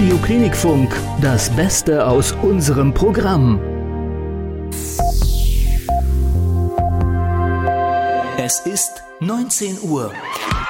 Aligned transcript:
Radio 0.00 0.16
Klinikfunk, 0.16 0.98
das 1.20 1.50
Beste 1.50 2.06
aus 2.06 2.32
unserem 2.40 2.94
Programm. 2.94 3.60
Es 8.38 8.60
ist 8.60 9.02
19 9.20 9.76
Uhr. 9.82 10.10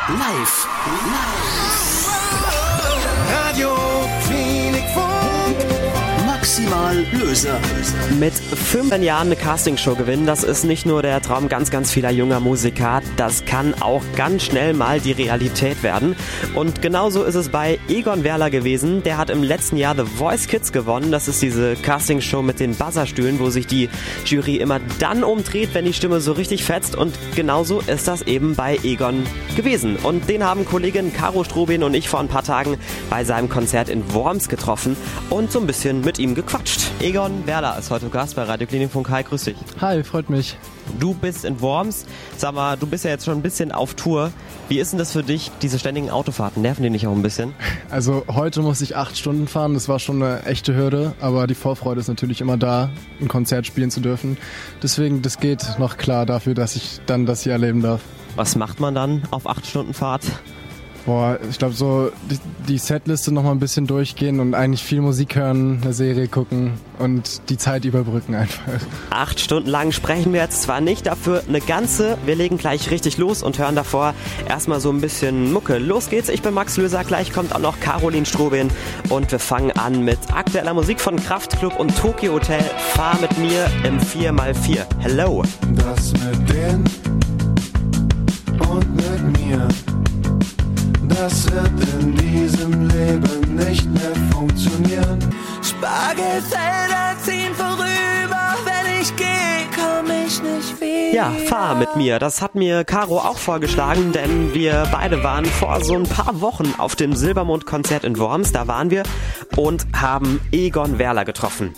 Live. 0.09 0.67
Live. 1.07 1.90
Maximal 6.61 7.07
Löser. 7.13 7.59
Mit 8.19 8.35
15 8.35 9.03
Jahren 9.03 9.29
eine 9.29 9.37
Castingshow 9.37 9.95
gewinnen, 9.95 10.27
das 10.27 10.45
ist 10.45 10.65
nicht 10.65 10.85
nur 10.85 11.03
der 11.03 11.23
Traum 11.23 11.49
ganz, 11.49 11.71
ganz 11.71 11.91
vieler 11.91 12.11
junger 12.11 12.41
Musiker, 12.41 13.03
das 13.17 13.45
kann 13.45 13.75
auch 13.81 14.03
ganz 14.17 14.45
schnell 14.45 14.75
mal 14.75 15.01
die 15.01 15.13
Realität 15.13 15.83
werden. 15.83 16.17
Und 16.55 16.83
genauso 16.83 17.25
ist 17.25 17.37
es 17.37 17.49
bei 17.49 17.79
Egon 17.89 18.25
Werler 18.25 18.51
gewesen. 18.51 19.03
Der 19.03 19.17
hat 19.17 19.31
im 19.31 19.43
letzten 19.43 19.77
Jahr 19.77 19.95
The 19.95 20.05
Voice 20.05 20.49
Kids 20.49 20.73
gewonnen. 20.73 21.11
Das 21.11 21.29
ist 21.29 21.41
diese 21.41 21.77
Castingshow 21.77 22.43
mit 22.43 22.61
den 22.61 22.75
Buzzerstühlen, 22.75 23.39
wo 23.39 23.49
sich 23.51 23.67
die 23.67 23.89
Jury 24.27 24.57
immer 24.57 24.81
dann 24.99 25.25
umdreht, 25.25 25.71
wenn 25.73 25.85
die 25.85 25.95
Stimme 25.95 26.21
so 26.21 26.33
richtig 26.33 26.65
fetzt. 26.65 26.95
Und 26.95 27.15
genauso 27.37 27.81
ist 27.81 28.07
das 28.07 28.23
eben 28.23 28.55
bei 28.55 28.79
Egon 28.83 29.25
gewesen. 29.57 29.97
Und 29.97 30.29
den 30.29 30.45
haben 30.45 30.65
Kollegin 30.65 31.13
Caro 31.13 31.45
Strobin 31.45 31.83
und 31.85 31.95
ich 31.95 32.09
vor 32.09 32.21
ein 32.21 32.29
paar 32.29 32.45
Tagen 32.45 32.77
bei 33.09 33.25
seinem 33.25 33.49
Konzert 33.49 33.89
in 33.89 34.13
Worms 34.13 34.49
getroffen 34.49 34.97
und 35.31 35.53
so 35.53 35.61
ein 35.61 35.67
bisschen 35.67 36.03
mit 36.03 36.19
ihm 36.19 36.35
gequatscht. 36.35 36.50
Egon 37.01 37.47
Werler 37.47 37.79
ist 37.79 37.91
heute 37.91 38.09
Gast 38.09 38.35
bei 38.35 38.43
Radio 38.43 38.67
Klinikfunk. 38.67 39.09
Hi, 39.09 39.23
grüß 39.23 39.45
dich. 39.45 39.57
Hi, 39.81 40.03
freut 40.03 40.29
mich. 40.29 40.59
Du 40.99 41.15
bist 41.15 41.45
in 41.45 41.61
Worms. 41.61 42.07
Sag 42.37 42.55
mal, 42.55 42.77
du 42.77 42.87
bist 42.87 43.05
ja 43.05 43.11
jetzt 43.11 43.25
schon 43.25 43.39
ein 43.39 43.43
bisschen 43.43 43.71
auf 43.71 43.95
Tour. 43.95 44.33
Wie 44.69 44.81
ist 44.81 44.93
denn 44.93 44.99
das 44.99 45.13
für 45.13 45.23
dich, 45.23 45.51
diese 45.63 45.79
ständigen 45.79 46.11
Autofahrten? 46.11 46.61
Nerven 46.61 46.83
die 46.83 46.91
nicht 46.91 47.07
auch 47.07 47.15
ein 47.15 47.23
bisschen? 47.23 47.55
Also 47.91 48.25
heute 48.29 48.63
muss 48.63 48.81
ich 48.83 48.95
acht 48.95 49.19
Stunden 49.19 49.49
fahren. 49.49 49.75
Das 49.75 49.89
war 49.89 49.99
schon 49.99 50.23
eine 50.23 50.45
echte 50.45 50.77
Hürde, 50.77 51.13
aber 51.21 51.49
die 51.49 51.57
Vorfreude 51.57 52.01
ist 52.01 52.07
natürlich 52.07 52.41
immer 52.41 52.57
da, 52.57 52.91
ein 53.21 53.27
Konzert 53.27 53.67
spielen 53.67 53.91
zu 53.91 53.99
dürfen. 53.99 54.37
Deswegen, 54.81 55.23
das 55.23 55.41
geht 55.41 55.79
noch 55.81 55.97
klar 55.97 56.25
dafür, 56.25 56.55
dass 56.55 56.77
ich 56.77 57.01
dann 57.07 57.27
das 57.27 57.43
hier 57.43 57.53
erleben 57.53 57.83
darf. 57.83 58.01
Was 58.37 58.55
macht 58.55 58.79
man 58.79 58.95
dann 58.95 59.23
auf 59.33 59.49
acht 59.49 59.67
Stunden 59.67 59.93
Fahrt? 59.93 60.23
Boah, 61.07 61.39
ich 61.49 61.59
glaube 61.59 61.75
so 61.75 62.11
die, 62.31 62.39
die 62.69 62.79
Setliste 62.79 63.33
noch 63.33 63.43
mal 63.43 63.53
ein 63.53 63.59
bisschen 63.59 63.87
durchgehen 63.87 64.39
und 64.41 64.55
eigentlich 64.55 64.83
viel 64.83 65.01
Musik 65.01 65.35
hören, 65.35 65.81
eine 65.83 65.93
Serie 65.93 66.29
gucken 66.29 66.73
und 66.99 67.49
die 67.49 67.57
Zeit 67.57 67.85
überbrücken 67.85 68.35
einfach. 68.35 68.63
Acht 69.11 69.41
Stunden 69.41 69.69
lang 69.69 69.93
sprechen 69.93 70.33
wir 70.33 70.41
jetzt 70.41 70.63
zwar 70.63 70.81
nicht, 70.81 71.07
dafür 71.07 71.43
eine 71.49 71.61
ganze. 71.61 72.19
Wir 72.27 72.37
legen 72.37 72.59
gleich 72.59 72.91
richtig 72.91 73.17
los 73.19 73.43
und 73.43 73.59
hören 73.59 73.75
davor 73.75 74.15
erstmal 74.49 74.81
so 74.81 74.91
ein 74.91 75.01
bisschen 75.01 75.53
Mucke. 75.53 75.79
Los 75.79 76.11
geht's, 76.11 76.29
ich 76.29 76.43
bin 76.43 76.55
Max 76.55 76.77
Löser, 76.77 77.03
gleich 77.05 77.33
kommt 77.33 77.55
auch 77.55 77.61
noch 77.61 77.81
Caroline 77.81 78.27
Strobin 78.27 78.69
und 79.09 79.33
wir 79.33 79.39
fangen 79.39 79.73
an 79.73 80.05
mit 80.05 80.19
aktueller 80.33 80.75
Musik 80.75 81.01
von 81.01 81.17
Kraftklub 81.17 81.79
und 81.79 81.97
Tokyo 81.97 82.35
Hotel. 82.35 82.63
Fahr 82.95 83.19
mit 83.21 83.37
mir 83.39 83.67
im 83.85 83.99
4x4. 83.99 84.85
Hello. 84.99 85.43
Das 85.77 86.13
mit 86.13 86.49
denen 86.51 86.85
und 88.69 88.97
mit 88.97 89.47
mir. 89.47 89.69
Das 91.21 91.53
wird 91.53 91.69
in 92.01 92.17
diesem 92.17 92.89
Leben 92.89 93.55
nicht 93.55 93.85
mehr 93.91 94.15
funktionieren. 94.33 95.19
Spargelfelder 95.63 97.15
ziehen 97.23 97.55
vorüber, 97.55 98.55
wenn 98.65 99.03
ich 99.03 99.15
gehe, 99.17 99.69
komm 99.77 100.07
ich 100.07 100.43
nicht 100.43 100.81
wieder. 100.81 101.15
Ja, 101.15 101.31
fahr 101.47 101.75
mit 101.75 101.95
mir. 101.95 102.19
Das 102.19 102.41
hat 102.41 102.55
mir 102.55 102.85
Caro 102.85 103.19
auch 103.19 103.37
vorgeschlagen, 103.37 104.13
denn 104.13 104.55
wir 104.55 104.89
beide 104.91 105.23
waren 105.23 105.45
vor 105.45 105.85
so 105.85 105.95
ein 105.95 106.05
paar 106.05 106.41
Wochen 106.41 106.73
auf 106.79 106.97
dem 106.97 107.15
Silbermond-Konzert 107.15 108.05
in 108.05 108.19
Worms. 108.19 108.53
Da 108.53 108.67
waren 108.67 108.91
wir 108.91 109.03
und 109.57 109.89
haben 109.95 110.41
Egon 110.53 110.99
Werler 110.99 111.27
getroffen. 111.27 111.75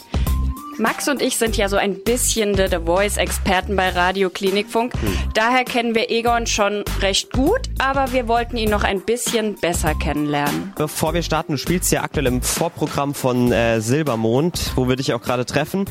Max 0.82 1.06
und 1.06 1.22
ich 1.22 1.36
sind 1.36 1.56
ja 1.56 1.68
so 1.68 1.76
ein 1.76 2.02
bisschen 2.02 2.56
The 2.56 2.78
Voice-Experten 2.84 3.76
bei 3.76 3.90
Radio 3.90 4.30
Klinikfunk. 4.30 4.94
Daher 5.32 5.64
kennen 5.64 5.94
wir 5.94 6.10
Egon 6.10 6.48
schon 6.48 6.84
recht 7.00 7.32
gut, 7.32 7.60
aber 7.78 8.12
wir 8.12 8.26
wollten 8.26 8.56
ihn 8.56 8.68
noch 8.68 8.82
ein 8.82 9.00
bisschen 9.00 9.54
besser 9.54 9.94
kennenlernen. 9.94 10.72
Bevor 10.76 11.14
wir 11.14 11.22
starten, 11.22 11.52
du 11.52 11.58
spielst 11.58 11.92
ja 11.92 12.02
aktuell 12.02 12.26
im 12.26 12.42
Vorprogramm 12.42 13.14
von 13.14 13.52
äh, 13.52 13.80
Silbermond, 13.80 14.72
wo 14.74 14.88
wir 14.88 14.96
dich 14.96 15.14
auch 15.14 15.22
gerade 15.22 15.46
treffen. 15.46 15.84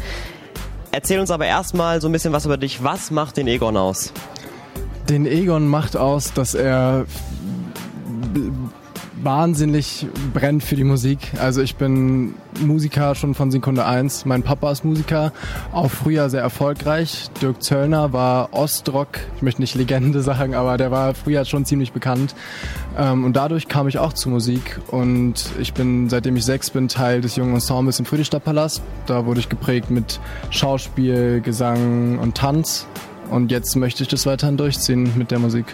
Erzähl 0.92 1.22
uns 1.22 1.32
aber 1.32 1.46
erstmal 1.46 2.02
so 2.02 2.10
ein 2.10 2.12
bisschen 2.12 2.34
was 2.34 2.46
über 2.46 2.58
dich. 2.58 2.84
Was 2.84 3.12
macht 3.12 3.38
den 3.38 3.48
Egon 3.48 3.78
aus? 3.78 4.12
Den 5.08 5.26
Egon 5.26 5.70
macht 5.70 5.96
aus, 5.96 6.34
dass 6.34 6.54
er 6.54 7.06
wahnsinnig 9.24 10.08
brennt 10.34 10.64
für 10.64 10.76
die 10.76 10.84
Musik. 10.84 11.20
Also 11.40 11.62
ich 11.62 11.76
bin 11.76 12.36
Musiker 12.60 13.16
schon 13.16 13.34
von 13.34 13.52
Sekunde 13.52 13.86
1. 13.86 14.26
Mein 14.26 14.44
Papa 14.44 14.72
ist 14.72 14.84
Musiker, 14.84 15.32
auch 15.72 15.90
früher 15.90 16.30
sehr 16.30 16.42
erfolgreich. 16.42 17.30
Dirk 17.42 17.62
Zöllner 17.62 18.14
war 18.14 18.54
Ostrock, 18.54 19.20
ich 19.36 19.42
möchte 19.42 19.62
nicht 19.62 19.76
Legende 19.76 20.22
sagen, 20.22 20.56
aber 20.56 20.78
der 20.78 20.92
war 20.92 21.14
früher 21.14 21.46
schon 21.46 21.66
ziemlich 21.66 21.92
bekannt. 21.92 22.36
Ähm, 22.98 23.24
und 23.24 23.36
dadurch 23.36 23.68
kam 23.68 23.88
ich 23.88 23.98
auch 23.98 24.14
zur 24.14 24.32
Musik 24.32 24.80
und 24.88 25.46
ich 25.60 25.74
bin, 25.74 26.10
seitdem 26.10 26.36
ich 26.36 26.46
sechs 26.46 26.70
bin, 26.70 26.88
Teil 26.88 27.22
des 27.22 27.36
jungen 27.36 27.54
Ensembles 27.54 28.00
im 28.00 28.06
Friedrichstadtpalast. 28.06 28.82
Da 29.06 29.26
wurde 29.26 29.40
ich 29.40 29.50
geprägt 29.50 29.92
mit 29.92 30.20
Schauspiel, 30.50 31.42
Gesang 31.42 32.20
und 32.20 32.36
Tanz. 32.36 32.88
Und 33.30 33.50
jetzt 33.50 33.76
möchte 33.76 34.04
ich 34.04 34.10
das 34.10 34.26
weiterhin 34.26 34.58
durchziehen 34.58 35.14
mit 35.16 35.32
der 35.32 35.40
Musik. 35.40 35.66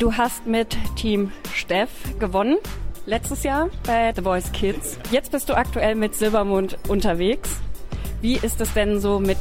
Du 0.00 0.14
hast 0.14 0.46
mit 0.46 0.78
Team 0.96 1.30
Steff 1.54 1.90
gewonnen. 2.18 2.56
Letztes 3.04 3.42
Jahr 3.42 3.68
bei 3.86 4.10
The 4.16 4.22
Voice 4.22 4.50
Kids. 4.50 4.98
Jetzt 5.10 5.30
bist 5.30 5.50
du 5.50 5.54
aktuell 5.54 5.94
mit 5.94 6.14
Silbermond 6.14 6.78
unterwegs. 6.88 7.60
Wie 8.22 8.36
ist 8.36 8.62
es 8.62 8.72
denn 8.72 8.98
so 8.98 9.20
mit 9.20 9.36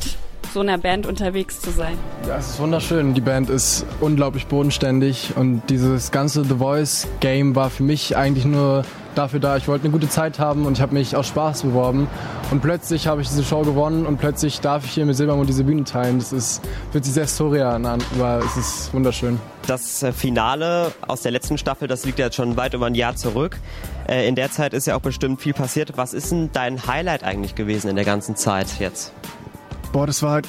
so 0.54 0.60
einer 0.60 0.78
Band 0.78 1.08
unterwegs 1.08 1.62
zu 1.62 1.72
sein? 1.72 1.98
Ja, 2.28 2.36
es 2.36 2.50
ist 2.50 2.60
wunderschön. 2.60 3.14
Die 3.14 3.22
Band 3.22 3.50
ist 3.50 3.86
unglaublich 4.02 4.48
bodenständig 4.48 5.32
und 5.38 5.62
dieses 5.70 6.12
ganze 6.12 6.44
The 6.44 6.56
Voice 6.56 7.08
Game 7.22 7.56
war 7.56 7.70
für 7.70 7.84
mich 7.84 8.18
eigentlich 8.18 8.44
nur 8.44 8.84
dafür 9.16 9.40
da. 9.40 9.58
Ich 9.58 9.68
wollte 9.68 9.86
eine 9.86 9.92
gute 9.92 10.10
Zeit 10.10 10.40
haben 10.40 10.66
und 10.66 10.74
ich 10.74 10.82
habe 10.82 10.94
mich 10.94 11.16
aus 11.16 11.28
Spaß 11.28 11.64
beworben. 11.64 12.08
Und 12.52 12.62
plötzlich 12.62 13.08
habe 13.08 13.22
ich 13.22 13.28
diese 13.28 13.44
Show 13.44 13.62
gewonnen 13.62 14.06
und 14.06 14.18
plötzlich 14.18 14.60
darf 14.62 14.86
ich 14.86 14.92
hier 14.92 15.06
mit 15.06 15.16
Silbermond 15.16 15.48
diese 15.50 15.64
Bühne 15.64 15.84
teilen. 15.84 16.20
Das 16.20 16.34
ist, 16.34 16.62
fühlt 16.92 17.06
sich 17.06 17.14
sehr 17.14 17.28
surreal 17.28 17.86
an, 17.86 18.02
aber 18.16 18.40
es 18.46 18.58
ist 18.58 18.94
wunderschön. 18.94 19.40
Das 19.68 20.02
äh, 20.02 20.12
Finale 20.12 20.92
aus 21.08 21.22
der 21.22 21.32
letzten 21.32 21.58
Staffel, 21.58 21.88
das 21.88 22.06
liegt 22.06 22.18
ja 22.20 22.26
jetzt 22.26 22.36
schon 22.36 22.58
weit 22.58 22.74
über 22.74 22.88
ein 22.88 22.96
Jahr 22.96 23.16
zurück. 23.16 23.58
Äh, 24.08 24.28
In 24.28 24.36
der 24.36 24.52
Zeit 24.52 24.74
ist 24.74 24.88
ja 24.88 24.96
auch 24.96 25.02
bestimmt 25.02 25.42
viel 25.42 25.54
passiert. 25.54 25.94
Was 25.96 26.14
ist 26.14 26.32
denn 26.32 26.50
dein 26.54 26.88
Highlight 26.88 27.24
eigentlich 27.24 27.56
gewesen 27.56 27.90
in 27.90 27.96
der 27.96 28.06
ganzen 28.06 28.36
Zeit 28.36 28.80
jetzt? 28.80 29.14
Boah, 29.92 30.08
das 30.08 30.22
war, 30.24 30.42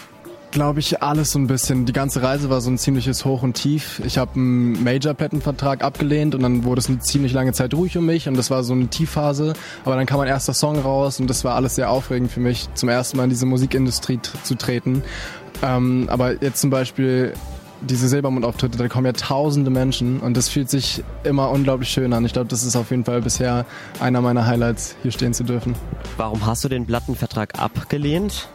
glaube 0.50 0.80
ich, 0.80 1.02
alles 1.02 1.32
so 1.32 1.38
ein 1.38 1.46
bisschen. 1.46 1.86
Die 1.86 1.92
ganze 1.92 2.22
Reise 2.22 2.50
war 2.50 2.60
so 2.60 2.70
ein 2.70 2.78
ziemliches 2.78 3.24
Hoch 3.24 3.42
und 3.42 3.54
Tief. 3.54 4.00
Ich 4.04 4.18
habe 4.18 4.32
einen 4.34 4.82
Major-Plattenvertrag 4.82 5.82
abgelehnt 5.82 6.34
und 6.34 6.42
dann 6.42 6.64
wurde 6.64 6.80
es 6.80 6.88
eine 6.88 6.98
ziemlich 6.98 7.32
lange 7.32 7.52
Zeit 7.52 7.74
ruhig 7.74 7.96
um 7.96 8.06
mich 8.06 8.28
und 8.28 8.36
das 8.36 8.50
war 8.50 8.64
so 8.64 8.72
eine 8.72 8.88
Tiefphase. 8.88 9.54
Aber 9.84 9.96
dann 9.96 10.06
kam 10.06 10.18
mein 10.18 10.28
erster 10.28 10.54
Song 10.54 10.78
raus 10.78 11.20
und 11.20 11.28
das 11.28 11.44
war 11.44 11.54
alles 11.54 11.74
sehr 11.74 11.90
aufregend 11.90 12.30
für 12.30 12.40
mich, 12.40 12.68
zum 12.74 12.88
ersten 12.88 13.16
Mal 13.16 13.24
in 13.24 13.30
diese 13.30 13.46
Musikindustrie 13.46 14.20
zu 14.42 14.54
treten. 14.56 15.02
Ähm, 15.62 16.08
aber 16.10 16.42
jetzt 16.42 16.60
zum 16.60 16.70
Beispiel 16.70 17.32
diese 17.82 18.08
Silbermond-Auftritte, 18.08 18.76
da 18.76 18.88
kommen 18.88 19.06
ja 19.06 19.12
tausende 19.12 19.70
Menschen 19.70 20.20
und 20.20 20.36
das 20.36 20.48
fühlt 20.48 20.68
sich 20.68 21.02
immer 21.24 21.50
unglaublich 21.50 21.88
schön 21.88 22.12
an. 22.12 22.24
Ich 22.24 22.32
glaube, 22.32 22.48
das 22.48 22.62
ist 22.62 22.76
auf 22.76 22.90
jeden 22.90 23.04
Fall 23.04 23.22
bisher 23.22 23.64
einer 24.00 24.20
meiner 24.20 24.46
Highlights, 24.46 24.96
hier 25.02 25.12
stehen 25.12 25.32
zu 25.32 25.44
dürfen. 25.44 25.74
Warum 26.16 26.44
hast 26.44 26.62
du 26.64 26.68
den 26.68 26.86
Plattenvertrag 26.86 27.58
abgelehnt? 27.58 28.48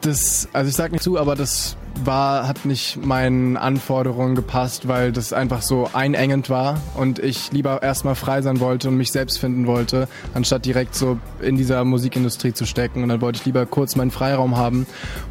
Das, 0.00 0.48
also 0.52 0.68
ich 0.68 0.76
sag 0.76 0.92
nicht 0.92 1.02
zu, 1.02 1.18
aber 1.18 1.34
das 1.36 1.76
war, 2.04 2.48
hat 2.48 2.64
nicht 2.64 3.04
meinen 3.04 3.56
Anforderungen 3.56 4.34
gepasst, 4.34 4.88
weil 4.88 5.12
das 5.12 5.32
einfach 5.32 5.62
so 5.62 5.90
einengend 5.92 6.48
war 6.48 6.80
und 6.94 7.18
ich 7.18 7.52
lieber 7.52 7.82
erstmal 7.82 8.14
frei 8.14 8.42
sein 8.42 8.60
wollte 8.60 8.88
und 8.88 8.96
mich 8.96 9.12
selbst 9.12 9.38
finden 9.38 9.66
wollte, 9.66 10.08
anstatt 10.34 10.64
direkt 10.64 10.94
so 10.94 11.18
in 11.40 11.56
dieser 11.56 11.84
Musikindustrie 11.84 12.52
zu 12.52 12.66
stecken. 12.66 13.02
Und 13.02 13.08
dann 13.08 13.20
wollte 13.20 13.38
ich 13.40 13.44
lieber 13.44 13.66
kurz 13.66 13.96
meinen 13.96 14.10
Freiraum 14.10 14.56
haben. 14.56 14.86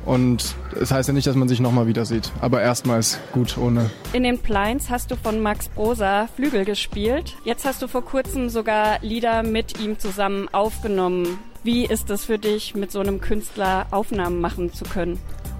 Und 0.05 0.55
es 0.73 0.79
das 0.79 0.91
heißt 0.91 1.09
ja 1.09 1.13
nicht, 1.13 1.27
dass 1.27 1.35
man 1.35 1.47
sich 1.47 1.59
nochmal 1.59 1.87
wieder 1.87 2.05
sieht. 2.05 2.31
Aber 2.41 2.61
erstmal 2.61 2.99
ist 2.99 3.19
gut 3.31 3.57
ohne. 3.57 3.89
In 4.13 4.23
den 4.23 4.39
Plines 4.39 4.89
hast 4.89 5.11
du 5.11 5.15
von 5.15 5.41
Max 5.41 5.69
Brosa 5.69 6.27
Flügel 6.35 6.65
gespielt. 6.65 7.35
Jetzt 7.43 7.65
hast 7.65 7.81
du 7.81 7.87
vor 7.87 8.03
kurzem 8.03 8.49
sogar 8.49 8.99
Lieder 9.01 9.43
mit 9.43 9.79
ihm 9.79 9.97
zusammen 9.99 10.47
aufgenommen. 10.51 11.39
Wie 11.63 11.85
ist 11.85 12.09
es 12.09 12.23
für 12.23 12.37
dich, 12.37 12.73
mit 12.73 12.91
so 12.91 12.99
einem 12.99 13.19
Künstler 13.19 13.87
Aufnahmen 13.91 14.39
machen 14.39 14.73
zu 14.73 14.85
können? 14.85 15.19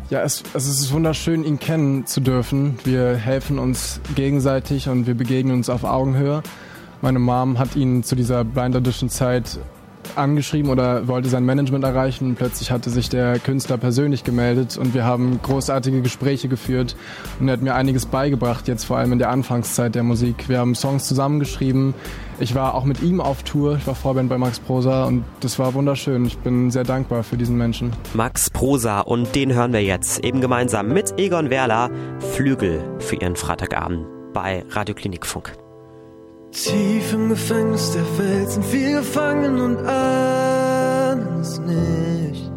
Ja, 0.09 0.21
es, 0.21 0.43
es 0.53 0.67
ist 0.67 0.91
wunderschön, 0.91 1.43
ihn 1.43 1.59
kennen 1.59 2.05
zu 2.05 2.21
dürfen. 2.21 2.79
Wir 2.83 3.15
helfen 3.15 3.59
uns 3.59 3.99
gegenseitig 4.15 4.87
und 4.87 5.07
wir 5.07 5.13
begegnen 5.13 5.53
uns 5.53 5.69
auf 5.69 5.83
Augenhöhe. 5.83 6.41
Meine 7.01 7.19
Mom 7.19 7.59
hat 7.59 7.75
ihn 7.75 8.03
zu 8.03 8.15
dieser 8.15 8.43
Blind 8.43 8.75
Audition 8.75 9.09
Zeit 9.09 9.59
angeschrieben 10.15 10.71
oder 10.71 11.07
wollte 11.07 11.29
sein 11.29 11.45
Management 11.45 11.83
erreichen. 11.83 12.35
Plötzlich 12.35 12.71
hatte 12.71 12.89
sich 12.89 13.09
der 13.09 13.39
Künstler 13.39 13.77
persönlich 13.77 14.23
gemeldet 14.23 14.77
und 14.77 14.93
wir 14.93 15.05
haben 15.05 15.39
großartige 15.41 16.01
Gespräche 16.01 16.47
geführt 16.47 16.95
und 17.39 17.47
er 17.47 17.53
hat 17.53 17.61
mir 17.61 17.75
einiges 17.75 18.05
beigebracht, 18.05 18.67
jetzt 18.67 18.85
vor 18.85 18.97
allem 18.97 19.13
in 19.13 19.19
der 19.19 19.29
Anfangszeit 19.29 19.95
der 19.95 20.03
Musik. 20.03 20.49
Wir 20.49 20.59
haben 20.59 20.75
Songs 20.75 21.07
zusammengeschrieben. 21.07 21.93
Ich 22.39 22.55
war 22.55 22.73
auch 22.73 22.85
mit 22.85 23.01
ihm 23.01 23.19
auf 23.19 23.43
Tour, 23.43 23.77
ich 23.77 23.85
war 23.85 23.95
Vorband 23.95 24.29
bei 24.29 24.37
Max 24.37 24.59
Prosa 24.59 25.05
und 25.05 25.25
das 25.41 25.59
war 25.59 25.73
wunderschön. 25.73 26.25
Ich 26.25 26.37
bin 26.37 26.71
sehr 26.71 26.85
dankbar 26.85 27.23
für 27.23 27.37
diesen 27.37 27.57
Menschen. 27.57 27.91
Max 28.13 28.49
Prosa 28.49 29.01
und 29.01 29.35
den 29.35 29.53
hören 29.53 29.73
wir 29.73 29.83
jetzt 29.83 30.23
eben 30.23 30.39
gemeinsam 30.41 30.93
mit 30.93 31.13
Egon 31.17 31.49
Werler 31.49 31.89
Flügel 32.35 32.81
für 32.99 33.15
ihren 33.15 33.35
Freitagabend 33.35 34.05
bei 34.33 34.63
Radio 34.69 34.95
Klinikfunk. 34.95 35.68
Tief 36.51 37.13
im 37.13 37.29
Gefängnis 37.29 37.91
der 37.91 38.17
Welt 38.17 38.49
sind 38.49 38.73
wir 38.73 38.97
gefangen 38.97 39.59
und 39.59 39.77
ahnen 39.85 41.39
es 41.41 41.59
nicht. 41.59 42.51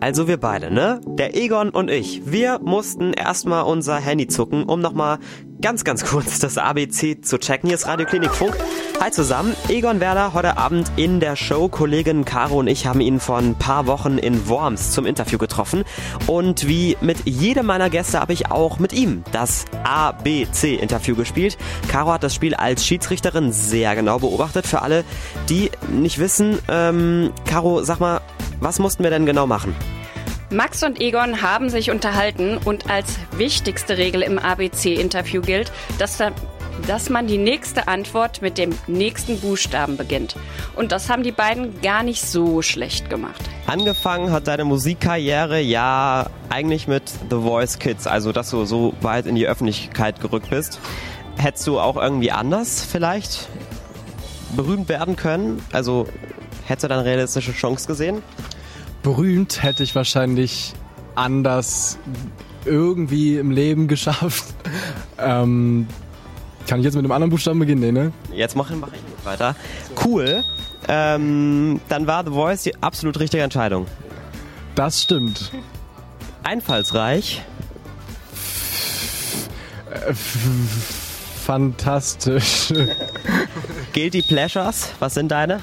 Also 0.00 0.26
wir 0.26 0.38
beide, 0.38 0.72
ne? 0.72 1.00
Der 1.06 1.36
Egon 1.36 1.70
und 1.70 1.90
ich. 1.90 2.22
Wir 2.24 2.58
mussten 2.58 3.12
erstmal 3.12 3.64
unser 3.64 3.96
Handy 3.96 4.26
zucken, 4.26 4.64
um 4.64 4.80
nochmal 4.80 5.18
ganz, 5.60 5.84
ganz 5.84 6.04
kurz 6.04 6.38
das 6.38 6.58
ABC 6.58 7.20
zu 7.20 7.38
checken. 7.38 7.68
Hier 7.68 7.76
ist 7.76 7.86
Radio 7.86 8.06
Klinik 8.06 8.30
Funk. 8.30 8.56
Hi 9.00 9.10
zusammen, 9.10 9.54
Egon 9.68 10.00
Werler 10.00 10.34
heute 10.34 10.56
Abend 10.58 10.90
in 10.96 11.20
der 11.20 11.36
Show. 11.36 11.68
Kollegin 11.68 12.24
Caro 12.24 12.58
und 12.58 12.66
ich 12.66 12.86
haben 12.86 13.00
ihn 13.00 13.20
vor 13.20 13.38
ein 13.38 13.54
paar 13.54 13.86
Wochen 13.86 14.18
in 14.18 14.48
Worms 14.48 14.92
zum 14.92 15.06
Interview 15.06 15.38
getroffen. 15.38 15.84
Und 16.26 16.66
wie 16.66 16.96
mit 17.00 17.26
jedem 17.26 17.66
meiner 17.66 17.90
Gäste 17.90 18.20
habe 18.20 18.32
ich 18.32 18.50
auch 18.50 18.78
mit 18.78 18.92
ihm 18.92 19.24
das 19.32 19.64
ABC-Interview 19.84 21.16
gespielt. 21.16 21.58
Caro 21.88 22.12
hat 22.12 22.22
das 22.22 22.34
Spiel 22.34 22.54
als 22.54 22.84
Schiedsrichterin 22.86 23.52
sehr 23.52 23.94
genau 23.94 24.18
beobachtet. 24.18 24.66
Für 24.66 24.82
alle, 24.82 25.04
die 25.48 25.70
nicht 25.90 26.18
wissen, 26.18 26.58
ähm, 26.68 27.32
Caro, 27.46 27.82
sag 27.82 28.00
mal, 28.00 28.20
was 28.60 28.78
mussten 28.78 29.02
wir 29.02 29.10
denn 29.10 29.26
genau 29.26 29.46
machen? 29.46 29.74
Max 30.52 30.82
und 30.82 31.00
Egon 31.00 31.42
haben 31.42 31.70
sich 31.70 31.92
unterhalten 31.92 32.58
und 32.58 32.90
als 32.90 33.20
wichtigste 33.36 33.98
Regel 33.98 34.22
im 34.22 34.36
ABC-Interview 34.36 35.42
gilt, 35.42 35.70
dass, 35.98 36.16
da, 36.16 36.32
dass 36.88 37.08
man 37.08 37.28
die 37.28 37.38
nächste 37.38 37.86
Antwort 37.86 38.42
mit 38.42 38.58
dem 38.58 38.74
nächsten 38.88 39.38
Buchstaben 39.38 39.96
beginnt. 39.96 40.34
Und 40.74 40.90
das 40.90 41.08
haben 41.08 41.22
die 41.22 41.30
beiden 41.30 41.80
gar 41.82 42.02
nicht 42.02 42.26
so 42.26 42.62
schlecht 42.62 43.08
gemacht. 43.08 43.40
Angefangen 43.68 44.32
hat 44.32 44.48
deine 44.48 44.64
Musikkarriere 44.64 45.60
ja 45.60 46.26
eigentlich 46.48 46.88
mit 46.88 47.04
The 47.30 47.36
Voice 47.36 47.78
Kids, 47.78 48.08
also 48.08 48.32
dass 48.32 48.50
du 48.50 48.64
so 48.64 48.92
weit 49.02 49.26
in 49.26 49.36
die 49.36 49.46
Öffentlichkeit 49.46 50.20
gerückt 50.20 50.50
bist. 50.50 50.80
Hättest 51.36 51.64
du 51.68 51.78
auch 51.78 51.96
irgendwie 51.96 52.32
anders 52.32 52.84
vielleicht 52.84 53.48
berühmt 54.56 54.88
werden 54.88 55.14
können? 55.14 55.64
Also 55.70 56.08
hättest 56.66 56.82
du 56.82 56.88
da 56.88 56.96
eine 56.96 57.04
realistische 57.04 57.52
Chance 57.52 57.86
gesehen? 57.86 58.20
Berühmt 59.02 59.62
hätte 59.62 59.82
ich 59.82 59.94
wahrscheinlich 59.94 60.74
anders 61.14 61.98
irgendwie 62.64 63.38
im 63.38 63.50
Leben 63.50 63.88
geschafft. 63.88 64.44
Ähm, 65.22 65.86
kann 66.66 66.78
ich 66.78 66.86
jetzt 66.86 66.94
mit 66.94 67.04
einem 67.04 67.12
anderen 67.12 67.28
Buchstaben 67.28 67.58
beginnen? 67.58 67.82
Nee, 67.82 67.92
ne? 67.92 68.12
Jetzt 68.32 68.56
mache 68.56 68.74
mach 68.74 68.88
ich 68.88 69.26
weiter. 69.26 69.54
Cool. 70.02 70.42
Ähm, 70.88 71.78
dann 71.90 72.06
war 72.06 72.24
The 72.24 72.30
Voice 72.30 72.62
die 72.62 72.82
absolut 72.82 73.20
richtige 73.20 73.42
Entscheidung. 73.42 73.86
Das 74.76 75.02
stimmt. 75.02 75.52
Einfallsreich. 76.42 77.42
Äh, 79.90 80.14
Fantastisch. 81.44 82.72
Guilty 83.92 84.22
Pleasures, 84.22 84.92
was 85.00 85.14
sind 85.14 85.30
deine? 85.30 85.60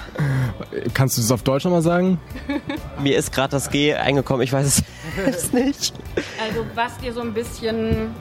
Kannst 0.94 1.18
du 1.18 1.22
das 1.22 1.32
auf 1.32 1.44
Deutsch 1.44 1.64
nochmal 1.64 1.82
sagen? 1.82 2.20
Mir 3.00 3.18
ist 3.18 3.32
gerade 3.32 3.52
das 3.52 3.70
G 3.70 3.94
eingekommen, 3.94 4.42
ich 4.42 4.54
weiß 4.54 4.84
es 5.28 5.54
nicht. 5.54 5.94
Also 6.42 6.66
was 6.76 6.98
dir 6.98 7.14
so 7.14 7.22
ein 7.22 7.34
bisschen 7.34 8.12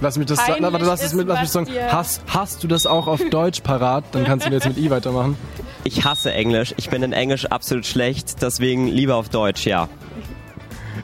Lass 0.00 0.18
mich 0.18 0.26
das 0.26 0.44
sagen. 0.44 0.62
Warte, 0.62 0.84
lass, 0.84 1.00
es 1.00 1.06
ist, 1.06 1.14
mit, 1.14 1.28
lass 1.28 1.40
mich 1.40 1.50
sagen. 1.50 1.68
Hast, 1.90 2.22
hast 2.26 2.62
du 2.62 2.68
das 2.68 2.86
auch 2.86 3.06
auf 3.06 3.20
Deutsch 3.30 3.60
parat? 3.60 4.04
Dann 4.12 4.24
kannst 4.24 4.46
du 4.46 4.50
jetzt 4.50 4.66
mit 4.66 4.76
I 4.76 4.90
weitermachen. 4.90 5.36
Ich 5.84 6.04
hasse 6.04 6.32
Englisch. 6.32 6.74
Ich 6.76 6.90
bin 6.90 7.02
in 7.02 7.12
Englisch 7.12 7.46
absolut 7.46 7.86
schlecht, 7.86 8.42
deswegen 8.42 8.86
lieber 8.86 9.16
auf 9.16 9.28
Deutsch, 9.28 9.66
ja. 9.66 9.88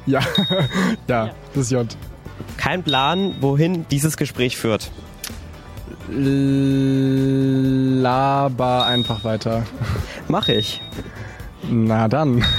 Ja, 0.06 0.20
ja, 1.08 1.31
das 1.55 1.64
ist 1.64 1.70
J. 1.70 1.87
Kein 2.56 2.82
Plan, 2.82 3.35
wohin 3.41 3.87
dieses 3.91 4.17
Gespräch 4.17 4.56
führt. 4.56 4.91
Laber 8.02 8.87
einfach 8.87 9.23
weiter. 9.25 9.64
Mach 10.29 10.49
ich. 10.49 10.81
Na 11.69 12.09
dann. 12.09 12.45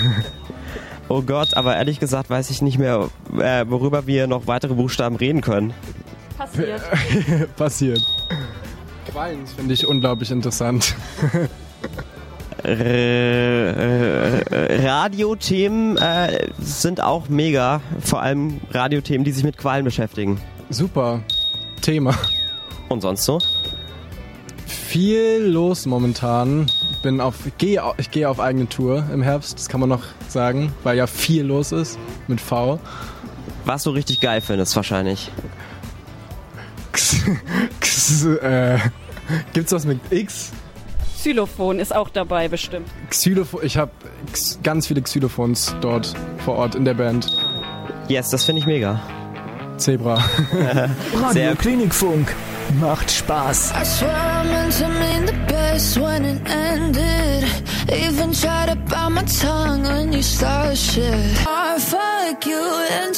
Oh 1.10 1.22
Gott, 1.24 1.58
aber 1.58 1.76
ehrlich 1.76 2.00
gesagt 2.00 2.30
weiß 2.30 2.50
ich 2.52 2.62
nicht 2.62 2.78
mehr, 2.78 3.10
äh, 3.38 3.66
worüber 3.68 4.08
wir 4.08 4.28
noch 4.28 4.48
weitere 4.48 4.76
Buchstaben 4.76 5.18
reden 5.18 5.42
können. 5.42 5.74
passiert. 6.38 6.82
Passiert. 7.58 8.00
Quallen 9.12 9.46
finde 9.46 9.74
ich 9.74 9.86
unglaublich 9.86 10.32
interessant. 10.32 10.96
Äh, 12.64 13.70
äh, 13.72 14.88
Radiothemen 14.88 15.98
äh, 15.98 16.48
sind 16.60 17.02
auch 17.02 17.28
mega. 17.28 17.82
Vor 18.00 18.22
allem 18.22 18.62
Radiothemen, 18.72 19.26
die 19.26 19.32
sich 19.32 19.44
mit 19.44 19.58
Qualen 19.58 19.84
beschäftigen. 19.84 20.40
Super. 20.70 21.22
Thema. 21.82 22.14
Und 22.88 23.02
sonst 23.02 23.26
so? 23.26 23.40
Viel 24.66 25.42
los 25.48 25.86
momentan. 25.86 26.70
Bin 27.02 27.20
auf, 27.20 27.36
gehe, 27.58 27.82
ich 27.98 28.12
gehe 28.12 28.30
auf 28.30 28.40
eigene 28.40 28.70
Tour 28.70 29.04
im 29.12 29.24
Herbst, 29.24 29.58
das 29.58 29.70
kann 29.70 29.80
man 29.80 29.90
noch 29.90 30.04
sagen, 30.28 30.72
weil 30.84 30.98
ja 30.98 31.08
viel 31.08 31.44
los 31.44 31.72
ist 31.72 31.98
mit 32.28 32.40
V. 32.40 32.80
Was 33.66 33.84
du 33.84 33.90
richtig 33.92 34.20
geil 34.20 34.42
findest, 34.42 34.76
wahrscheinlich. 34.76 35.32
X, 36.92 37.22
X, 37.80 38.26
äh, 38.26 38.78
gibt's 39.54 39.72
was 39.72 39.86
mit 39.86 40.00
X? 40.12 40.52
Xylophon 41.16 41.80
ist 41.80 41.96
auch 41.96 42.10
dabei 42.10 42.48
bestimmt. 42.48 42.88
Xylophon, 43.10 43.62
ich 43.64 43.78
habe 43.78 43.92
ganz 44.64 44.88
viele 44.88 45.02
Xylophons 45.02 45.76
dort 45.82 46.16
vor 46.44 46.56
Ort 46.56 46.76
in 46.76 46.86
der 46.86 46.96
Band. 46.96 47.28
Yes, 48.08 48.30
das 48.30 48.46
finde 48.46 48.62
ich 48.62 48.66
mega. 48.66 49.00
Zebra. 49.78 50.16
Radio 51.16 51.56
Klinikfunk. 51.56 52.34
Macht 52.80 53.12
Spaß. 53.12 53.74
I 53.74 55.51
when 55.98 56.26
it 56.26 56.42
ended. 56.48 57.46
Even 57.90 58.34
tried 58.34 58.68
to 58.70 58.76
bite 58.76 59.10
my 59.10 59.24
tongue 59.24 59.84
when 59.84 60.12
you 60.12 60.22
started 60.22 60.78
shit. 60.78 61.48
I 61.48 61.80
fuck 61.80 62.46
you 62.46 62.64
and 62.92 63.11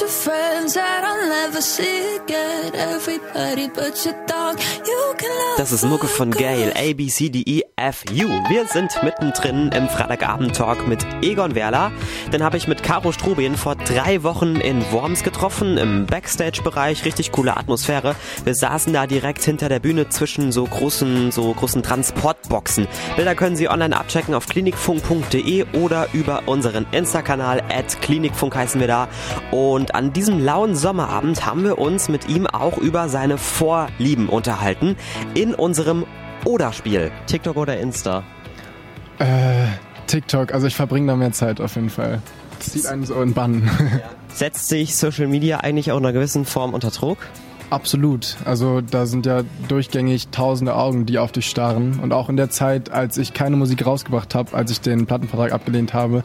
Das 5.57 5.71
ist 5.71 5.85
Mucke 5.85 6.07
von 6.07 6.31
Gail, 6.31 6.73
A, 6.75 6.93
B, 6.93 7.07
C, 7.07 7.29
D, 7.29 7.43
E, 7.45 7.61
F, 7.75 8.03
U. 8.11 8.27
Wir 8.49 8.65
sind 8.65 8.91
mittendrin 9.03 9.69
im 9.71 9.87
Freitagabend-Talk 9.87 10.87
mit 10.87 11.05
Egon 11.21 11.53
Werler. 11.53 11.91
Den 12.31 12.43
habe 12.43 12.57
ich 12.57 12.67
mit 12.67 12.81
Caro 12.81 13.11
Strubin 13.11 13.55
vor 13.55 13.75
drei 13.75 14.23
Wochen 14.23 14.55
in 14.55 14.83
Worms 14.91 15.21
getroffen, 15.23 15.77
im 15.77 16.07
Backstage-Bereich. 16.07 17.05
Richtig 17.05 17.31
coole 17.31 17.55
Atmosphäre. 17.55 18.15
Wir 18.43 18.55
saßen 18.55 18.91
da 18.91 19.05
direkt 19.05 19.43
hinter 19.43 19.69
der 19.69 19.79
Bühne 19.79 20.09
zwischen 20.09 20.51
so 20.51 20.65
großen, 20.65 21.31
so 21.31 21.53
großen 21.53 21.83
Transportboxen. 21.83 22.87
Bilder 23.15 23.35
können 23.35 23.55
Sie 23.55 23.69
online 23.69 23.95
abchecken 23.95 24.33
auf 24.33 24.47
klinikfunk.de 24.47 25.65
oder 25.73 26.07
über 26.13 26.43
unseren 26.47 26.87
Insta-Kanal 26.91 27.61
at 27.69 28.01
klinikfunk 28.01 28.55
heißen 28.55 28.81
wir 28.81 28.87
da. 28.87 29.07
Und 29.51 29.93
an 29.93 30.13
diesem 30.13 30.43
lauen 30.43 30.75
Sommerabend 30.75 31.42
haben 31.45 31.63
wir 31.63 31.77
uns 31.77 32.09
mit 32.09 32.29
ihm 32.29 32.47
auch 32.47 32.77
über 32.77 33.09
seine 33.09 33.37
Vorlieben 33.37 34.29
unterhalten 34.29 34.95
in 35.33 35.53
unserem 35.53 36.05
Oder-Spiel. 36.45 37.11
TikTok 37.27 37.57
oder 37.57 37.79
Insta? 37.79 38.23
Äh, 39.19 39.67
TikTok, 40.07 40.53
also 40.53 40.67
ich 40.67 40.75
verbringe 40.75 41.07
da 41.07 41.15
mehr 41.15 41.31
Zeit 41.31 41.61
auf 41.61 41.75
jeden 41.75 41.89
Fall. 41.89 42.21
Das 42.59 42.69
zieht 42.71 42.85
einen 42.85 43.05
so 43.05 43.21
in 43.21 43.33
Bann. 43.33 43.69
Setzt 44.33 44.67
sich 44.67 44.95
Social 44.95 45.27
Media 45.27 45.59
eigentlich 45.59 45.91
auch 45.91 45.97
in 45.97 46.05
einer 46.05 46.13
gewissen 46.13 46.45
Form 46.45 46.73
unter 46.73 46.91
Druck? 46.91 47.17
Absolut. 47.73 48.37
Also 48.45 48.81
da 48.81 49.07
sind 49.07 49.25
ja 49.25 49.41
durchgängig 49.67 50.27
tausende 50.27 50.75
Augen, 50.75 51.07
die 51.07 51.17
auf 51.17 51.31
dich 51.31 51.49
starren. 51.49 51.99
Und 52.03 52.13
auch 52.13 52.29
in 52.29 52.37
der 52.37 52.51
Zeit, 52.51 52.91
als 52.91 53.17
ich 53.17 53.33
keine 53.33 53.55
Musik 53.55 53.83
rausgebracht 53.83 54.35
habe, 54.35 54.55
als 54.55 54.69
ich 54.69 54.79
den 54.79 55.07
Plattenvertrag 55.07 55.51
abgelehnt 55.53 55.91
habe, 55.95 56.21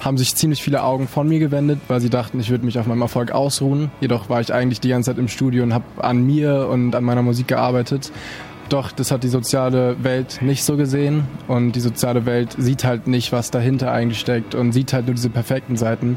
haben 0.00 0.18
sich 0.18 0.34
ziemlich 0.34 0.60
viele 0.60 0.82
Augen 0.82 1.06
von 1.06 1.28
mir 1.28 1.38
gewendet, 1.38 1.78
weil 1.86 2.00
sie 2.00 2.10
dachten, 2.10 2.40
ich 2.40 2.50
würde 2.50 2.64
mich 2.64 2.80
auf 2.80 2.88
meinem 2.88 3.02
Erfolg 3.02 3.30
ausruhen. 3.30 3.92
Jedoch 4.00 4.28
war 4.28 4.40
ich 4.40 4.52
eigentlich 4.52 4.80
die 4.80 4.88
ganze 4.88 5.12
Zeit 5.12 5.18
im 5.18 5.28
Studio 5.28 5.62
und 5.62 5.72
habe 5.72 5.84
an 5.98 6.26
mir 6.26 6.66
und 6.68 6.96
an 6.96 7.04
meiner 7.04 7.22
Musik 7.22 7.46
gearbeitet. 7.46 8.10
Doch, 8.68 8.90
das 8.90 9.12
hat 9.12 9.22
die 9.22 9.28
soziale 9.28 10.02
Welt 10.02 10.42
nicht 10.42 10.64
so 10.64 10.76
gesehen 10.76 11.28
und 11.46 11.76
die 11.76 11.80
soziale 11.80 12.26
Welt 12.26 12.56
sieht 12.58 12.82
halt 12.82 13.06
nicht, 13.06 13.30
was 13.30 13.52
dahinter 13.52 13.92
eigentlich 13.92 14.18
steckt 14.18 14.56
und 14.56 14.72
sieht 14.72 14.92
halt 14.92 15.06
nur 15.06 15.14
diese 15.14 15.30
perfekten 15.30 15.76
Seiten, 15.76 16.16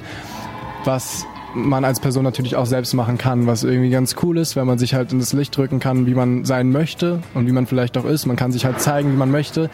was 0.86 1.28
man 1.54 1.86
als 1.86 2.00
Person 2.00 2.24
natürlich 2.24 2.56
auch 2.56 2.66
selbst 2.66 2.94
machen 2.94 3.18
kann, 3.18 3.48
was 3.48 3.64
irgendwie 3.64 3.90
ganz 3.90 4.16
cool 4.24 4.38
ist, 4.38 4.56
wenn 4.56 4.68
man 4.68 4.78
sich 4.78 4.94
halt 4.94 5.12
in 5.12 5.20
das 5.20 5.34
Licht 5.34 5.56
drücken 5.56 5.80
kann, 5.80 6.06
wie 6.06 6.14
man 6.14 6.46
sein 6.46 6.72
möchte 6.72 7.22
und 7.34 7.48
wie 7.48 7.52
man 7.52 7.68
vielleicht 7.68 7.98
auch 7.98 8.06
ist. 8.06 8.26
Man 8.26 8.36
kann 8.36 8.52
sich 8.52 8.66
halt 8.66 8.80
zeigen, 8.80 9.12
wie 9.12 9.18
man 9.18 9.32
möchte. 9.32 9.70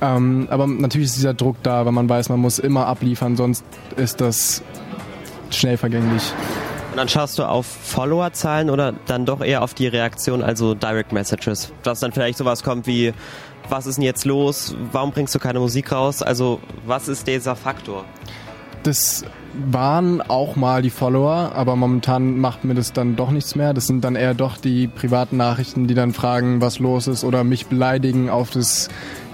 Ähm, 0.00 0.48
aber 0.50 0.66
natürlich 0.66 1.08
ist 1.08 1.16
dieser 1.16 1.34
Druck 1.34 1.56
da, 1.62 1.84
weil 1.86 1.92
man 1.92 2.08
weiß, 2.08 2.28
man 2.28 2.40
muss 2.40 2.58
immer 2.58 2.86
abliefern, 2.86 3.36
sonst 3.36 3.64
ist 3.96 4.20
das 4.20 4.62
schnell 5.50 5.76
vergänglich. 5.76 6.32
Und 6.90 6.98
dann 6.98 7.08
schaust 7.08 7.38
du 7.38 7.44
auf 7.44 7.66
Followerzahlen 7.66 8.70
oder 8.70 8.92
dann 9.06 9.26
doch 9.26 9.40
eher 9.40 9.62
auf 9.62 9.74
die 9.74 9.86
Reaktion, 9.86 10.42
also 10.42 10.74
Direct 10.74 11.12
Messages, 11.12 11.72
dass 11.82 12.00
dann 12.00 12.12
vielleicht 12.12 12.38
sowas 12.38 12.62
kommt 12.62 12.86
wie, 12.86 13.12
was 13.68 13.86
ist 13.86 13.96
denn 13.96 14.04
jetzt 14.04 14.24
los? 14.24 14.76
Warum 14.92 15.10
bringst 15.10 15.34
du 15.34 15.38
keine 15.38 15.58
Musik 15.58 15.90
raus? 15.90 16.22
Also 16.22 16.60
was 16.86 17.08
ist 17.08 17.26
dieser 17.26 17.56
Faktor? 17.56 18.04
Das 18.82 19.24
waren 19.70 20.20
auch 20.20 20.56
mal 20.56 20.82
die 20.82 20.90
Follower, 20.90 21.52
aber 21.54 21.76
momentan 21.76 22.38
macht 22.38 22.64
mir 22.64 22.74
das 22.74 22.92
dann 22.92 23.16
doch 23.16 23.30
nichts 23.30 23.54
mehr. 23.54 23.74
Das 23.74 23.86
sind 23.86 24.02
dann 24.04 24.16
eher 24.16 24.34
doch 24.34 24.56
die 24.56 24.88
privaten 24.88 25.36
Nachrichten, 25.36 25.86
die 25.86 25.94
dann 25.94 26.12
fragen, 26.12 26.60
was 26.60 26.78
los 26.78 27.06
ist 27.06 27.24
oder 27.24 27.44
mich 27.44 27.66
beleidigen 27.66 28.30
auf 28.30 28.50
das 28.50 28.88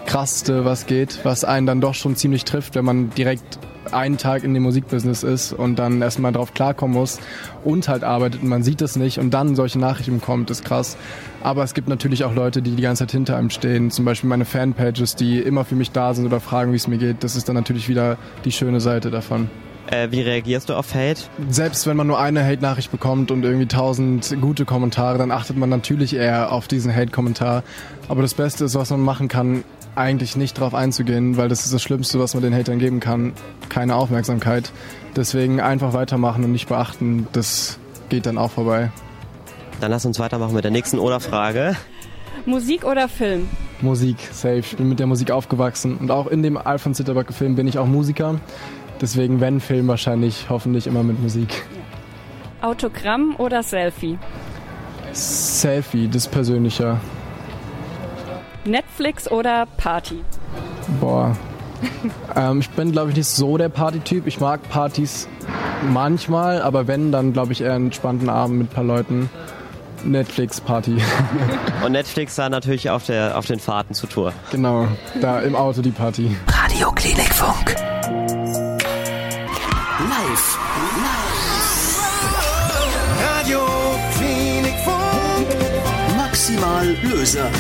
Krasseste, 0.06 0.64
was 0.64 0.86
geht, 0.86 1.20
was 1.24 1.44
einen 1.44 1.66
dann 1.66 1.80
doch 1.80 1.94
schon 1.94 2.16
ziemlich 2.16 2.44
trifft, 2.44 2.74
wenn 2.74 2.84
man 2.84 3.10
direkt 3.10 3.58
einen 3.92 4.18
Tag 4.18 4.44
in 4.44 4.54
dem 4.54 4.62
Musikbusiness 4.62 5.22
ist 5.22 5.52
und 5.52 5.78
dann 5.78 6.02
erstmal 6.02 6.32
drauf 6.32 6.54
klarkommen 6.54 6.96
muss 6.96 7.18
und 7.64 7.88
halt 7.88 8.04
arbeitet 8.04 8.42
und 8.42 8.48
man 8.48 8.62
sieht 8.62 8.82
es 8.82 8.96
nicht 8.96 9.18
und 9.18 9.30
dann 9.30 9.56
solche 9.56 9.78
Nachrichten 9.78 10.20
bekommt, 10.20 10.50
ist 10.50 10.64
krass. 10.64 10.96
Aber 11.42 11.64
es 11.64 11.74
gibt 11.74 11.88
natürlich 11.88 12.24
auch 12.24 12.34
Leute, 12.34 12.62
die 12.62 12.76
die 12.76 12.82
ganze 12.82 13.04
Zeit 13.04 13.12
hinter 13.12 13.36
einem 13.36 13.50
stehen. 13.50 13.90
Zum 13.90 14.04
Beispiel 14.04 14.28
meine 14.28 14.44
Fanpages, 14.44 15.16
die 15.16 15.40
immer 15.40 15.64
für 15.64 15.74
mich 15.74 15.90
da 15.90 16.14
sind 16.14 16.26
oder 16.26 16.40
fragen, 16.40 16.72
wie 16.72 16.76
es 16.76 16.88
mir 16.88 16.98
geht. 16.98 17.24
Das 17.24 17.36
ist 17.36 17.48
dann 17.48 17.56
natürlich 17.56 17.88
wieder 17.88 18.18
die 18.44 18.52
schöne 18.52 18.80
Seite 18.80 19.10
davon. 19.10 19.48
Äh, 19.90 20.10
wie 20.10 20.20
reagierst 20.20 20.68
du 20.68 20.74
auf 20.74 20.94
Hate? 20.94 21.22
Selbst 21.48 21.86
wenn 21.86 21.96
man 21.96 22.06
nur 22.06 22.20
eine 22.20 22.44
Hate-Nachricht 22.44 22.92
bekommt 22.92 23.30
und 23.30 23.44
irgendwie 23.44 23.66
tausend 23.66 24.36
gute 24.40 24.64
Kommentare, 24.64 25.18
dann 25.18 25.32
achtet 25.32 25.56
man 25.56 25.68
natürlich 25.68 26.14
eher 26.14 26.52
auf 26.52 26.68
diesen 26.68 26.94
Hate-Kommentar. 26.94 27.64
Aber 28.08 28.22
das 28.22 28.34
Beste 28.34 28.64
ist, 28.64 28.76
was 28.76 28.90
man 28.90 29.00
machen 29.00 29.28
kann, 29.28 29.64
eigentlich 29.96 30.36
nicht 30.36 30.58
drauf 30.58 30.74
einzugehen, 30.74 31.36
weil 31.36 31.48
das 31.48 31.64
ist 31.64 31.74
das 31.74 31.82
Schlimmste, 31.82 32.20
was 32.20 32.34
man 32.34 32.42
den 32.42 32.54
Hatern 32.54 32.78
geben 32.78 33.00
kann. 33.00 33.32
Keine 33.68 33.96
Aufmerksamkeit. 33.96 34.72
Deswegen 35.16 35.60
einfach 35.60 35.92
weitermachen 35.92 36.44
und 36.44 36.52
nicht 36.52 36.68
beachten. 36.68 37.26
Das 37.32 37.78
geht 38.08 38.26
dann 38.26 38.38
auch 38.38 38.52
vorbei. 38.52 38.92
Dann 39.80 39.90
lass 39.90 40.04
uns 40.06 40.20
weitermachen 40.20 40.54
mit 40.54 40.62
der 40.62 40.70
nächsten 40.70 40.98
Oder-Frage. 40.98 41.76
Musik 42.46 42.84
oder 42.84 43.08
Film? 43.08 43.48
Musik, 43.82 44.16
safe. 44.32 44.58
Ich 44.58 44.76
bin 44.76 44.88
mit 44.88 44.98
der 44.98 45.06
Musik 45.06 45.30
aufgewachsen. 45.30 45.96
Und 45.96 46.10
auch 46.10 46.26
in 46.26 46.42
dem 46.42 46.56
Alfons 46.56 46.96
Zitterbacke-Film 46.96 47.54
bin 47.54 47.66
ich 47.66 47.78
auch 47.78 47.86
Musiker. 47.86 48.40
Deswegen, 49.00 49.40
wenn 49.40 49.60
Film, 49.60 49.88
wahrscheinlich 49.88 50.46
hoffentlich 50.50 50.86
immer 50.86 51.02
mit 51.02 51.20
Musik. 51.20 51.64
Autogramm 52.60 53.34
oder 53.38 53.62
Selfie? 53.62 54.18
Selfie, 55.12 56.06
das 56.08 56.26
ist 56.26 56.30
persönlicher. 56.30 57.00
Netflix 58.64 59.30
oder 59.30 59.66
Party? 59.78 60.22
Boah. 61.00 61.36
ähm, 62.36 62.60
ich 62.60 62.68
bin, 62.70 62.92
glaube 62.92 63.10
ich, 63.10 63.16
nicht 63.16 63.28
so 63.28 63.56
der 63.56 63.70
Partytyp. 63.70 64.26
Ich 64.26 64.38
mag 64.38 64.60
Partys 64.68 65.28
manchmal, 65.88 66.60
aber 66.60 66.86
wenn, 66.86 67.10
dann 67.10 67.32
glaube 67.32 67.52
ich 67.52 67.62
eher 67.62 67.72
einen 67.72 67.86
entspannten 67.86 68.28
Abend 68.28 68.58
mit 68.58 68.70
ein 68.70 68.74
paar 68.74 68.84
Leuten. 68.84 69.30
Netflix-Party. 70.04 70.96
Und 71.84 71.92
Netflix 71.92 72.34
da 72.34 72.48
natürlich 72.48 72.88
auf, 72.88 73.04
der, 73.04 73.36
auf 73.36 73.46
den 73.46 73.60
Fahrten 73.60 73.92
zur 73.92 74.08
Tour. 74.08 74.32
Genau, 74.50 74.88
da 75.20 75.40
im 75.40 75.54
Auto 75.54 75.82
die 75.82 75.90
Party. 75.90 76.34
Radio 76.48 76.90
Klinikfunk. 76.92 77.76
Löser. 87.02 87.50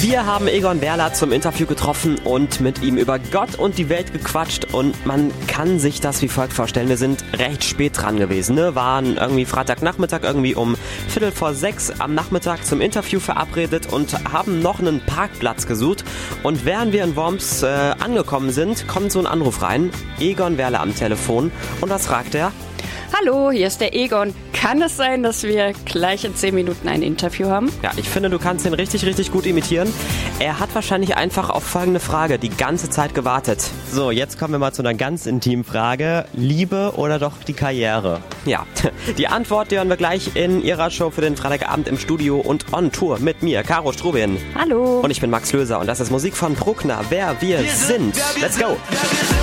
Wir 0.00 0.26
haben 0.26 0.48
Egon 0.48 0.80
Werler 0.80 1.12
zum 1.12 1.30
Interview 1.30 1.64
getroffen 1.66 2.18
und 2.24 2.60
mit 2.60 2.82
ihm 2.82 2.96
über 2.96 3.18
Gott 3.18 3.54
und 3.56 3.78
die 3.78 3.88
Welt 3.88 4.12
gequatscht 4.12 4.74
und 4.74 5.06
man 5.06 5.30
kann 5.46 5.78
sich 5.78 6.00
das 6.00 6.20
wie 6.20 6.28
folgt 6.28 6.52
vorstellen. 6.52 6.88
Wir 6.88 6.96
sind 6.96 7.24
recht 7.38 7.62
spät 7.62 7.92
dran 7.96 8.18
gewesen, 8.18 8.56
ne? 8.56 8.74
waren 8.74 9.16
irgendwie 9.16 9.44
Freitagnachmittag 9.44 10.22
irgendwie 10.24 10.56
um 10.56 10.76
Viertel 11.08 11.30
vor 11.30 11.54
sechs 11.54 11.92
am 12.00 12.14
Nachmittag 12.14 12.66
zum 12.66 12.80
Interview 12.80 13.20
verabredet 13.20 13.92
und 13.92 14.12
haben 14.32 14.60
noch 14.60 14.80
einen 14.80 15.00
Parkplatz 15.00 15.66
gesucht 15.66 16.04
und 16.42 16.64
während 16.64 16.92
wir 16.92 17.04
in 17.04 17.14
Worms 17.14 17.62
äh, 17.62 17.94
angekommen 18.00 18.50
sind, 18.50 18.88
kommt 18.88 19.12
so 19.12 19.20
ein 19.20 19.26
Anruf 19.26 19.62
rein. 19.62 19.90
Egon 20.18 20.58
Werler 20.58 20.80
am 20.80 20.96
Telefon 20.96 21.52
und 21.80 21.90
was 21.90 22.06
fragt 22.06 22.34
er? 22.34 22.52
Hallo, 23.12 23.50
hier 23.50 23.66
ist 23.66 23.80
der 23.80 23.94
Egon. 23.94 24.34
Kann 24.52 24.80
es 24.82 24.96
sein, 24.96 25.22
dass 25.22 25.42
wir 25.42 25.72
gleich 25.84 26.24
in 26.24 26.34
10 26.36 26.54
Minuten 26.54 26.86
ein 26.86 27.02
Interview 27.02 27.48
haben? 27.48 27.72
Ja, 27.82 27.90
ich 27.96 28.08
finde, 28.08 28.30
du 28.30 28.38
kannst 28.38 28.66
ihn 28.66 28.74
richtig, 28.74 29.04
richtig 29.04 29.32
gut 29.32 29.46
imitieren. 29.46 29.92
Er 30.38 30.60
hat 30.60 30.74
wahrscheinlich 30.74 31.16
einfach 31.16 31.50
auf 31.50 31.64
folgende 31.64 31.98
Frage 31.98 32.38
die 32.38 32.50
ganze 32.50 32.88
Zeit 32.88 33.14
gewartet. 33.14 33.68
So, 33.90 34.10
jetzt 34.10 34.38
kommen 34.38 34.52
wir 34.52 34.58
mal 34.58 34.72
zu 34.72 34.82
einer 34.82 34.94
ganz 34.94 35.26
intimen 35.26 35.64
Frage. 35.64 36.24
Liebe 36.34 36.92
oder 36.96 37.18
doch 37.18 37.32
die 37.46 37.52
Karriere? 37.52 38.20
Ja, 38.44 38.66
die 39.18 39.26
Antwort, 39.28 39.70
die 39.70 39.78
hören 39.78 39.88
wir 39.88 39.96
gleich 39.96 40.36
in 40.36 40.62
ihrer 40.62 40.90
Show 40.90 41.10
für 41.10 41.20
den 41.20 41.36
Freitagabend 41.36 41.88
im 41.88 41.98
Studio 41.98 42.38
und 42.38 42.72
on 42.72 42.92
Tour 42.92 43.18
mit 43.18 43.42
mir, 43.42 43.62
Caro 43.62 43.92
Strubin. 43.92 44.38
Hallo. 44.54 45.00
Und 45.00 45.10
ich 45.10 45.20
bin 45.20 45.30
Max 45.30 45.52
Löser 45.52 45.80
und 45.80 45.86
das 45.86 46.00
ist 46.00 46.10
Musik 46.10 46.36
von 46.36 46.54
Bruckner, 46.54 47.00
wer 47.08 47.40
wir 47.40 47.64
sind. 47.64 48.14
Let's 48.40 48.58
go! 48.58 48.76
Harry 49.00 49.39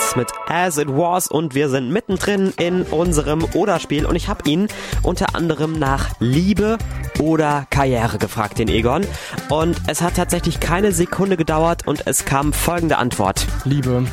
Styles 0.00 0.16
mit 0.16 0.28
As 0.48 0.78
It 0.78 0.88
Was 0.88 1.28
und 1.28 1.54
wir 1.54 1.68
sind 1.68 1.90
mittendrin 1.90 2.52
in 2.58 2.82
unserem 2.82 3.44
Oder-Spiel 3.54 4.06
und 4.06 4.16
ich 4.16 4.28
habe 4.28 4.48
ihn 4.48 4.68
unter 5.02 5.34
anderem 5.34 5.78
nach 5.78 6.10
Liebe 6.18 6.78
oder 7.18 7.66
Karriere 7.70 8.18
gefragt, 8.18 8.58
den 8.58 8.68
Egon. 8.68 9.06
Und 9.48 9.76
es 9.86 10.02
hat 10.02 10.14
tatsächlich 10.16 10.60
keine 10.60 10.92
Sekunde 10.92 11.36
gedauert 11.36 11.86
und 11.86 12.06
es 12.06 12.24
kam 12.24 12.52
folgende 12.52 12.98
Antwort. 12.98 13.46
Liebe. 13.64 14.04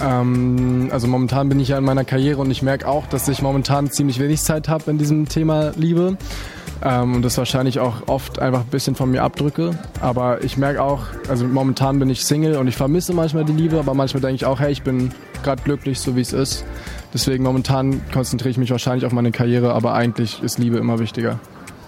Ähm, 0.00 0.88
also 0.92 1.06
momentan 1.06 1.48
bin 1.48 1.60
ich 1.60 1.68
ja 1.68 1.78
in 1.78 1.84
meiner 1.84 2.04
Karriere 2.04 2.40
und 2.40 2.50
ich 2.50 2.62
merke 2.62 2.86
auch, 2.86 3.06
dass 3.06 3.28
ich 3.28 3.42
momentan 3.42 3.90
ziemlich 3.90 4.18
wenig 4.18 4.42
Zeit 4.42 4.68
habe 4.68 4.90
in 4.90 4.98
diesem 4.98 5.28
Thema 5.28 5.72
Liebe. 5.76 6.16
Ähm, 6.84 7.14
und 7.16 7.22
das 7.22 7.38
wahrscheinlich 7.38 7.80
auch 7.80 8.08
oft 8.08 8.38
einfach 8.38 8.60
ein 8.60 8.66
bisschen 8.66 8.94
von 8.94 9.10
mir 9.10 9.22
abdrücke. 9.22 9.78
Aber 10.00 10.44
ich 10.44 10.58
merke 10.58 10.82
auch, 10.82 11.06
also 11.28 11.46
momentan 11.46 11.98
bin 11.98 12.10
ich 12.10 12.24
Single 12.24 12.56
und 12.56 12.68
ich 12.68 12.76
vermisse 12.76 13.14
manchmal 13.14 13.44
die 13.44 13.52
Liebe, 13.52 13.78
aber 13.78 13.94
manchmal 13.94 14.20
denke 14.20 14.36
ich 14.36 14.44
auch, 14.44 14.60
hey, 14.60 14.70
ich 14.70 14.82
bin 14.82 15.10
gerade 15.42 15.62
glücklich, 15.62 15.98
so 15.98 16.14
wie 16.14 16.20
es 16.20 16.32
ist. 16.32 16.64
Deswegen 17.14 17.44
momentan 17.44 18.02
konzentriere 18.12 18.50
ich 18.50 18.58
mich 18.58 18.70
wahrscheinlich 18.70 19.06
auf 19.06 19.12
meine 19.12 19.30
Karriere, 19.30 19.72
aber 19.72 19.94
eigentlich 19.94 20.42
ist 20.42 20.58
Liebe 20.58 20.76
immer 20.76 20.98
wichtiger. 20.98 21.38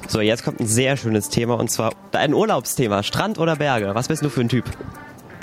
So, 0.09 0.21
jetzt 0.21 0.45
kommt 0.45 0.61
ein 0.61 0.67
sehr 0.67 0.97
schönes 0.97 1.29
Thema 1.29 1.55
und 1.55 1.71
zwar 1.71 1.93
ein 2.13 2.33
Urlaubsthema. 2.33 3.03
Strand 3.03 3.39
oder 3.39 3.57
Berge? 3.57 3.95
Was 3.95 4.09
bist 4.09 4.25
du 4.25 4.29
für 4.29 4.41
ein 4.41 4.49
Typ? 4.49 4.65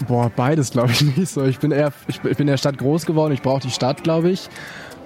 Boah, 0.07 0.31
beides 0.35 0.71
glaube 0.71 0.91
ich 0.91 1.01
nicht 1.17 1.29
so. 1.29 1.43
Ich 1.45 1.59
bin 1.59 1.71
eher, 1.71 1.91
ich 2.07 2.21
bin 2.21 2.33
in 2.37 2.47
der 2.47 2.57
Stadt 2.57 2.77
groß 2.77 3.05
geworden, 3.05 3.33
ich 3.33 3.41
brauche 3.41 3.61
die 3.61 3.71
Stadt, 3.71 4.03
glaube 4.03 4.31
ich. 4.31 4.49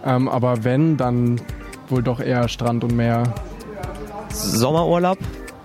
Ähm, 0.05 0.29
aber 0.29 0.63
wenn, 0.63 0.95
dann 0.95 1.41
wohl 1.89 2.03
doch 2.03 2.19
eher 2.19 2.47
Strand 2.47 2.83
und 2.83 2.95
Meer. 2.95 3.33
Sommerurlaub? 4.31 5.17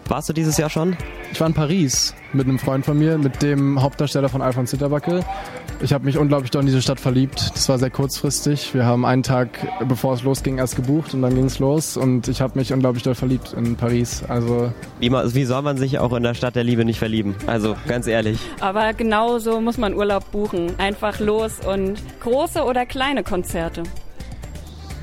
Warst 0.09 0.29
du 0.29 0.33
dieses 0.33 0.57
Jahr 0.59 0.71
schon? 0.71 0.97
Ich 1.33 1.41
war 1.41 1.47
in 1.47 1.55
Paris 1.55 2.15
mit 2.33 2.47
einem 2.47 2.59
Freund 2.59 2.85
von 2.85 2.99
mir, 2.99 3.17
mit 3.19 3.41
dem 3.43 3.81
Hauptdarsteller 3.81 4.29
von 4.29 4.43
Alfons 4.43 4.71
Zitterbacke. 4.71 5.25
Ich 5.81 5.93
habe 5.93 6.05
mich 6.05 6.17
unglaublich 6.19 6.51
doll 6.51 6.61
in 6.61 6.67
diese 6.67 6.83
Stadt 6.83 7.01
verliebt. 7.01 7.51
Das 7.55 7.69
war 7.69 7.79
sehr 7.79 7.91
kurzfristig. 7.91 8.73
Wir 8.75 8.85
haben 8.85 9.05
einen 9.05 9.23
Tag, 9.23 9.49
bevor 9.89 10.15
es 10.15 10.23
losging, 10.23 10.59
erst 10.59 10.77
gebucht 10.77 11.13
und 11.15 11.23
dann 11.23 11.35
ging 11.35 11.47
es 11.47 11.59
los. 11.59 11.97
Und 11.97 12.29
ich 12.29 12.41
habe 12.41 12.59
mich 12.59 12.73
unglaublich 12.73 13.03
doll 13.03 13.15
verliebt 13.15 13.53
in 13.55 13.77
Paris. 13.77 14.23
Also 14.29 14.73
Wie, 15.01 15.11
wie 15.11 15.45
soll 15.45 15.63
man 15.63 15.79
sich 15.79 15.99
auch 15.99 16.13
in 16.13 16.23
der 16.23 16.35
Stadt 16.35 16.55
der 16.55 16.63
Liebe 16.65 16.85
nicht 16.85 16.99
verlieben? 16.99 17.35
Also, 17.47 17.75
ganz 17.89 18.07
ehrlich. 18.07 18.39
Aber 18.61 18.93
genau 18.93 19.39
so 19.39 19.61
muss 19.61 19.77
man 19.77 19.95
Urlaub 19.95 20.31
buchen. 20.31 20.79
Einfach 20.79 21.19
los 21.19 21.53
und 21.67 21.95
große 22.21 22.63
oder 22.63 22.87
kleine 22.87 23.25
Konzerte. 23.25 23.83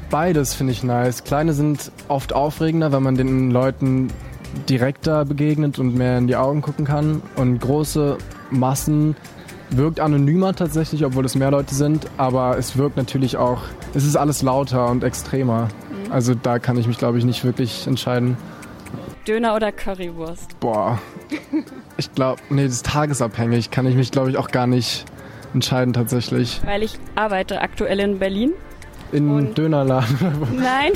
Beides 0.10 0.54
finde 0.54 0.74
ich 0.74 0.84
nice. 0.84 1.24
Kleine 1.24 1.54
sind 1.54 1.92
oft 2.08 2.34
aufregender, 2.34 2.92
weil 2.92 3.02
man 3.02 3.16
den 3.16 3.52
Leuten 3.52 4.10
direkter 4.68 5.26
begegnet 5.26 5.80
und 5.80 5.96
mehr 5.96 6.18
in 6.18 6.28
die 6.28 6.36
Augen 6.36 6.62
gucken 6.62 6.86
kann. 6.86 7.22
Und 7.36 7.60
große 7.60 8.18
Massen 8.50 9.16
wirkt 9.70 10.00
anonymer 10.00 10.56
tatsächlich, 10.56 11.06
obwohl 11.06 11.26
es 11.26 11.36
mehr 11.36 11.52
Leute 11.52 11.76
sind. 11.76 12.08
Aber 12.18 12.58
es 12.58 12.78
wirkt 12.78 12.98
natürlich 12.98 13.38
auch, 13.38 13.62
es 13.94 14.06
ist 14.06 14.16
alles 14.16 14.42
lauter 14.42 14.90
und 14.90 15.04
extremer. 15.04 15.68
Also 16.10 16.34
da 16.34 16.60
kann 16.60 16.78
ich 16.78 16.88
mich, 16.88 16.98
glaube 16.98 17.18
ich, 17.18 17.26
nicht 17.26 17.44
wirklich 17.46 17.86
entscheiden. 17.86 18.38
Döner 19.28 19.56
oder 19.56 19.72
Currywurst? 19.72 20.60
Boah, 20.60 21.00
ich 21.98 22.14
glaube, 22.16 22.42
nee, 22.50 22.64
das 22.64 22.76
ist 22.76 22.86
tagesabhängig. 22.88 23.70
Kann 23.70 23.86
ich 23.86 23.96
mich, 23.96 24.12
glaube 24.12 24.32
ich, 24.32 24.38
auch 24.38 24.50
gar 24.50 24.66
nicht 24.66 25.06
entscheiden 25.54 25.94
tatsächlich. 25.94 26.62
Weil 26.66 26.82
ich 26.84 26.98
arbeite 27.16 27.62
aktuell 27.62 28.00
in 28.00 28.18
Berlin. 28.18 28.54
In 29.12 29.30
Und- 29.30 29.58
Dönerladen. 29.58 30.18
Nein, 30.56 30.92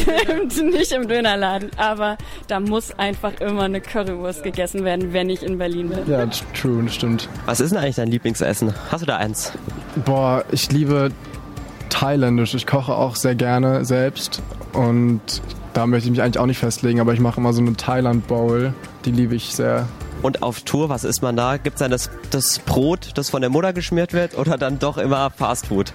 nicht 0.71 0.91
im 0.91 1.07
Dönerladen. 1.07 1.71
Aber 1.77 2.17
da 2.47 2.59
muss 2.59 2.91
einfach 2.97 3.33
immer 3.41 3.63
eine 3.63 3.81
Currywurst 3.81 4.43
gegessen 4.43 4.83
werden, 4.85 5.13
wenn 5.13 5.29
ich 5.29 5.41
in 5.43 5.57
Berlin 5.57 5.89
bin. 5.89 5.99
ja, 6.07 6.25
true, 6.53 6.83
das 6.83 6.93
stimmt. 6.95 7.27
Was 7.45 7.59
ist 7.59 7.71
denn 7.71 7.79
eigentlich 7.79 7.95
dein 7.95 8.09
Lieblingsessen? 8.09 8.73
Hast 8.91 9.01
du 9.01 9.05
da 9.07 9.17
eins? 9.17 9.51
Boah, 10.05 10.43
ich 10.51 10.71
liebe 10.71 11.09
thailändisch. 11.89 12.53
Ich 12.53 12.67
koche 12.67 12.93
auch 12.95 13.15
sehr 13.15 13.35
gerne 13.35 13.85
selbst 13.85 14.41
und 14.73 15.21
da 15.73 15.87
möchte 15.87 16.05
ich 16.07 16.11
mich 16.11 16.21
eigentlich 16.21 16.39
auch 16.39 16.45
nicht 16.45 16.59
festlegen, 16.59 16.99
aber 16.99 17.13
ich 17.13 17.19
mache 17.19 17.39
immer 17.39 17.51
so 17.53 17.61
eine 17.61 17.73
Thailand 17.73 18.27
Bowl. 18.27 18.73
Die 19.05 19.11
liebe 19.11 19.33
ich 19.35 19.55
sehr. 19.55 19.87
Und 20.21 20.43
auf 20.43 20.61
Tour, 20.61 20.89
was 20.89 21.03
isst 21.03 21.21
man 21.23 21.35
da? 21.35 21.57
Gibt 21.57 21.75
es 21.75 21.79
dann 21.79 21.91
das, 21.91 22.09
das 22.29 22.59
Brot, 22.59 23.09
das 23.15 23.29
von 23.31 23.41
der 23.41 23.49
Mutter 23.49 23.73
geschmiert 23.73 24.13
wird 24.13 24.37
oder 24.37 24.57
dann 24.57 24.77
doch 24.79 24.97
immer 24.97 25.29
Fastfood? 25.31 25.93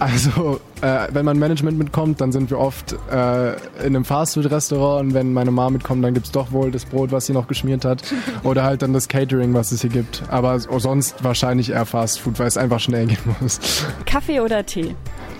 Also, 0.00 0.60
äh, 0.80 1.08
wenn 1.12 1.24
mein 1.24 1.38
Management 1.38 1.78
mitkommt, 1.78 2.20
dann 2.20 2.32
sind 2.32 2.50
wir 2.50 2.58
oft 2.58 2.92
äh, 3.12 3.52
in 3.52 3.94
einem 3.94 4.04
Fastfood-Restaurant 4.04 5.08
und 5.08 5.14
wenn 5.14 5.32
meine 5.32 5.50
Mama 5.50 5.70
mitkommt, 5.70 6.02
dann 6.04 6.14
gibt's 6.14 6.30
doch 6.32 6.50
wohl 6.52 6.70
das 6.70 6.84
Brot, 6.84 7.12
was 7.12 7.26
sie 7.26 7.32
noch 7.32 7.46
geschmiert 7.46 7.84
hat 7.84 8.02
oder 8.42 8.64
halt 8.64 8.82
dann 8.82 8.92
das 8.92 9.08
Catering, 9.08 9.54
was 9.54 9.70
es 9.72 9.82
hier 9.82 9.90
gibt. 9.90 10.22
Aber 10.28 10.58
so- 10.58 10.78
sonst 10.78 11.22
wahrscheinlich 11.22 11.70
eher 11.70 11.86
Fastfood, 11.86 12.38
weil 12.38 12.46
es 12.48 12.56
einfach 12.56 12.80
schnell 12.80 13.06
gehen 13.06 13.18
muss. 13.40 13.60
Kaffee 14.06 14.40
oder 14.40 14.64
Tee? 14.66 14.94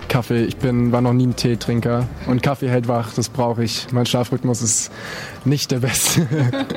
Kaffee, 0.09 0.43
ich 0.45 0.57
bin, 0.57 0.91
war 0.91 1.01
noch 1.01 1.13
nie 1.13 1.25
ein 1.27 1.35
Teetrinker 1.35 2.07
und 2.27 2.43
Kaffee 2.43 2.69
hält 2.69 2.87
wach, 2.87 3.13
das 3.15 3.29
brauche 3.29 3.63
ich. 3.63 3.87
Mein 3.91 4.05
Schlafrhythmus 4.05 4.61
ist 4.61 4.91
nicht 5.45 5.71
der 5.71 5.79
beste. 5.79 6.27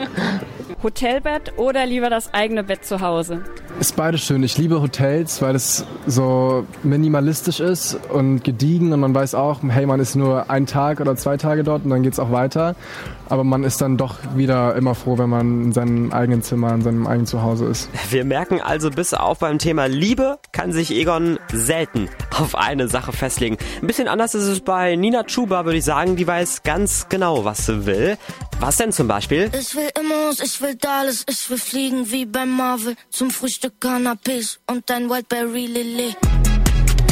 Hotelbett 0.83 1.55
oder 1.57 1.87
lieber 1.87 2.11
das 2.11 2.33
eigene 2.35 2.63
Bett 2.63 2.85
zu 2.85 3.01
Hause? 3.01 3.43
Ist 3.81 3.97
beides 3.97 4.23
schön. 4.23 4.43
Ich 4.43 4.57
liebe 4.57 4.81
Hotels, 4.81 5.43
weil 5.43 5.55
es 5.55 5.85
so 6.07 6.65
minimalistisch 6.83 7.61
ist 7.61 7.99
und 8.11 8.43
gediegen 8.45 8.93
und 8.93 9.01
man 9.01 9.15
weiß 9.15 9.35
auch, 9.35 9.61
hey, 9.69 9.87
man 9.87 10.01
ist 10.01 10.17
nur 10.17 10.51
ein 10.51 10.67
Tag 10.67 11.01
oder 11.01 11.17
zwei 11.17 11.37
Tage 11.37 11.65
dort 11.65 11.85
und 11.85 11.91
dann 11.91 12.03
geht's 12.03 12.19
auch 12.19 12.33
weiter. 12.33 12.75
Aber 13.29 13.43
man 13.43 13.65
ist 13.65 13.81
dann 13.81 13.97
doch 13.97 14.19
wieder 14.37 14.77
immer 14.77 14.95
froh, 14.95 15.19
wenn 15.19 15.29
man 15.29 15.65
in 15.65 15.73
seinem 15.73 16.13
eigenen 16.13 16.43
Zimmer, 16.43 16.73
in 16.73 16.83
seinem 16.83 17.07
eigenen 17.07 17.27
Zuhause 17.27 17.67
ist. 17.67 17.91
Wir 18.11 18.25
merken 18.25 18.61
also, 18.61 18.91
bis 18.91 19.15
auf 19.15 19.41
beim 19.41 19.59
Thema 19.59 19.87
Liebe 19.87 20.39
kann 20.53 20.73
sich 20.73 20.93
Egon 20.93 21.39
selten 21.53 22.09
auf 22.39 22.55
eine 22.55 22.89
Sache 22.89 23.13
festlegen. 23.13 23.57
Ein 23.83 23.87
bisschen 23.89 24.09
anders 24.09 24.35
ist 24.35 24.45
es 24.47 24.61
bei 24.61 24.95
Nina 24.95 25.25
Chuba, 25.25 25.65
würde 25.65 25.79
ich 25.79 25.85
sagen. 25.85 26.17
Die 26.17 26.27
weiß 26.27 26.63
ganz 26.63 27.09
genau, 27.09 27.45
was 27.45 27.67
sie 27.67 27.85
will. 27.85 28.17
Was 28.59 28.77
denn 28.77 28.91
zum 28.91 29.07
Beispiel? 29.07 29.51
Ich 29.59 29.75
will 29.75 29.91
Immos, 30.01 30.41
ich 30.41 30.61
will 30.63 30.75
Dallas, 30.77 31.25
ich 31.29 31.51
will 31.51 31.59
fliegen 31.59 32.11
wie 32.11 32.25
bei 32.25 32.47
Marvel. 32.47 32.97
Zum 33.11 33.31
Frühstück 33.31 33.81
Cannabis 33.81 34.59
und 34.67 34.91
ein 34.91 35.11
Wildberry 35.11 35.67
Lilly. 35.67 36.17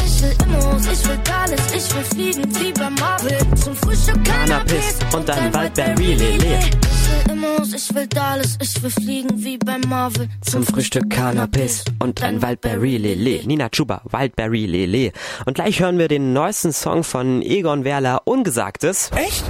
Ich 0.07 0.23
will 0.23 0.35
Immos, 0.47 0.87
ich 0.91 1.07
will 1.07 1.19
Dallas, 1.23 1.75
ich 1.75 1.95
will 1.95 2.05
fliegen 2.05 2.55
wie 2.57 2.73
bei 2.73 2.89
Marvel. 2.91 3.39
Zum 3.63 3.77
Frühstück 3.77 4.25
Cannabis 4.25 4.99
und 5.15 5.31
ein 5.31 5.53
Wildberry 5.55 6.15
Lilly. 6.15 6.59
Ich 7.05 7.27
will 7.29 7.33
Immos, 7.33 7.75
ich 7.75 7.95
will 7.95 8.07
Dallas, 8.07 8.57
ich 8.63 8.83
will 8.83 8.91
fliegen 8.91 9.45
wie 9.45 9.59
bei 9.59 9.79
Marvel. 9.87 10.29
Zum 10.41 10.65
Frühstück 10.65 11.11
Cannabis 11.11 11.85
und 11.99 12.23
ein 12.23 12.41
Wildberry 12.41 12.97
Lele. 12.97 13.47
Nina 13.47 13.69
Chuba, 13.69 14.01
Wildberry 14.11 14.65
Lele. 14.65 15.13
Und 15.45 15.55
gleich 15.55 15.81
hören 15.81 15.99
wir 15.99 16.09
den 16.09 16.33
neuesten 16.33 16.73
Song 16.73 17.05
von 17.05 17.43
Egon 17.43 17.85
Werler, 17.85 18.23
Ungesagtes. 18.25 19.11
Echt? 19.15 19.45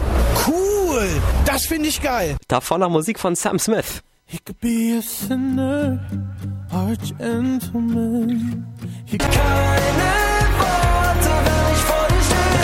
Cool! 1.04 1.22
Das 1.44 1.66
finde 1.66 1.88
ich 1.88 2.00
geil. 2.02 2.36
Davor 2.48 2.78
noch 2.78 2.88
Musik 2.88 3.18
von 3.18 3.34
Sam 3.34 3.58
Smith. 3.58 4.02
He 4.26 4.38
could 4.38 4.58
be 4.60 4.96
a 4.98 5.02
sinner 5.02 6.00
or 6.72 6.92
a 6.92 6.96
gentleman. 6.96 8.66
He. 9.04 9.18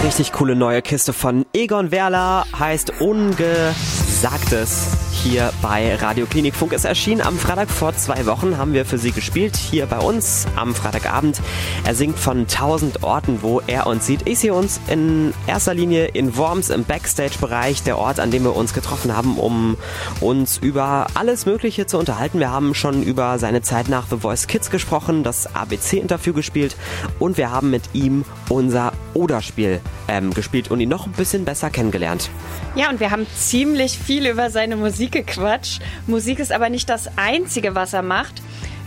Richtig 0.02 0.32
coole 0.32 0.56
neue 0.56 0.80
Kiste 0.80 1.12
von 1.12 1.44
Egon 1.52 1.90
Werler, 1.90 2.46
heißt 2.58 3.00
Ungesagtes. 3.00 4.96
Hier 5.22 5.52
bei 5.60 5.96
Radio 5.96 6.24
Klinikfunk. 6.24 6.72
Es 6.72 6.86
erschien 6.86 7.20
am 7.20 7.36
Freitag 7.36 7.68
vor 7.68 7.94
zwei 7.94 8.24
Wochen, 8.24 8.56
haben 8.56 8.72
wir 8.72 8.86
für 8.86 8.96
Sie 8.96 9.12
gespielt, 9.12 9.54
hier 9.54 9.84
bei 9.84 9.98
uns 9.98 10.46
am 10.56 10.74
Freitagabend. 10.74 11.42
Er 11.84 11.94
singt 11.94 12.18
von 12.18 12.46
tausend 12.46 13.02
Orten, 13.02 13.42
wo 13.42 13.60
er 13.66 13.86
uns 13.86 14.06
sieht. 14.06 14.26
Ich 14.26 14.38
sehe 14.38 14.54
uns 14.54 14.80
in 14.88 15.34
erster 15.46 15.74
Linie 15.74 16.06
in 16.06 16.38
Worms 16.38 16.70
im 16.70 16.84
Backstage-Bereich, 16.84 17.82
der 17.82 17.98
Ort, 17.98 18.18
an 18.18 18.30
dem 18.30 18.44
wir 18.44 18.56
uns 18.56 18.72
getroffen 18.72 19.14
haben, 19.14 19.38
um 19.38 19.76
uns 20.22 20.56
über 20.56 21.06
alles 21.12 21.44
Mögliche 21.44 21.84
zu 21.84 21.98
unterhalten. 21.98 22.38
Wir 22.38 22.50
haben 22.50 22.74
schon 22.74 23.02
über 23.02 23.38
seine 23.38 23.60
Zeit 23.60 23.90
nach 23.90 24.06
The 24.08 24.16
Voice 24.16 24.46
Kids 24.46 24.70
gesprochen, 24.70 25.22
das 25.22 25.54
ABC-Interview 25.54 26.32
gespielt 26.32 26.76
und 27.18 27.36
wir 27.36 27.50
haben 27.50 27.68
mit 27.68 27.82
ihm 27.92 28.24
unser 28.48 28.89
Oder-Spiel 29.14 29.80
ähm, 30.08 30.32
gespielt 30.32 30.70
und 30.70 30.80
ihn 30.80 30.88
noch 30.88 31.06
ein 31.06 31.12
bisschen 31.12 31.44
besser 31.44 31.70
kennengelernt. 31.70 32.30
Ja, 32.74 32.90
und 32.90 33.00
wir 33.00 33.10
haben 33.10 33.26
ziemlich 33.36 33.98
viel 33.98 34.26
über 34.26 34.50
seine 34.50 34.76
Musik 34.76 35.12
gequatscht. 35.12 35.82
Musik 36.06 36.38
ist 36.38 36.52
aber 36.52 36.68
nicht 36.68 36.88
das 36.88 37.10
Einzige, 37.16 37.74
was 37.74 37.92
er 37.92 38.02
macht. 38.02 38.42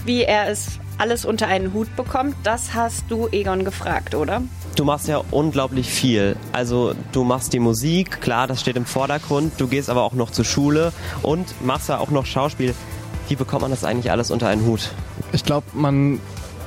Wie 0.06 0.24
er 0.24 0.50
es 0.50 0.80
alles 0.98 1.26
unter 1.26 1.48
einen 1.48 1.74
Hut 1.74 1.96
bekommt, 1.96 2.36
das 2.44 2.74
hast 2.74 3.06
du 3.10 3.28
Egon 3.32 3.66
gefragt, 3.66 4.16
oder? 4.16 4.42
Du 4.76 4.86
machst 4.86 5.08
ja 5.08 5.22
unglaublich 5.32 5.88
viel. 5.90 6.36
Also 6.52 6.94
du 7.12 7.24
machst 7.24 7.54
die 7.54 7.60
Musik, 7.60 8.22
klar, 8.22 8.48
das 8.48 8.62
steht 8.62 8.76
im 8.76 8.86
Vordergrund. 8.86 9.54
Du 9.58 9.68
gehst 9.68 9.90
aber 9.90 10.04
auch 10.04 10.14
noch 10.14 10.32
zur 10.32 10.46
Schule 10.46 10.92
und 11.22 11.54
machst 11.64 11.90
ja 11.90 12.00
auch 12.00 12.10
noch 12.10 12.26
Schauspiel. 12.26 12.74
Wie 13.28 13.36
bekommt 13.36 13.62
man 13.62 13.72
das 13.72 13.84
eigentlich 13.84 14.12
alles 14.12 14.32
unter 14.32 14.48
einen 14.48 14.66
Hut? 14.66 14.92
Ich 15.32 15.44
glaube, 15.44 15.68
man 15.74 16.20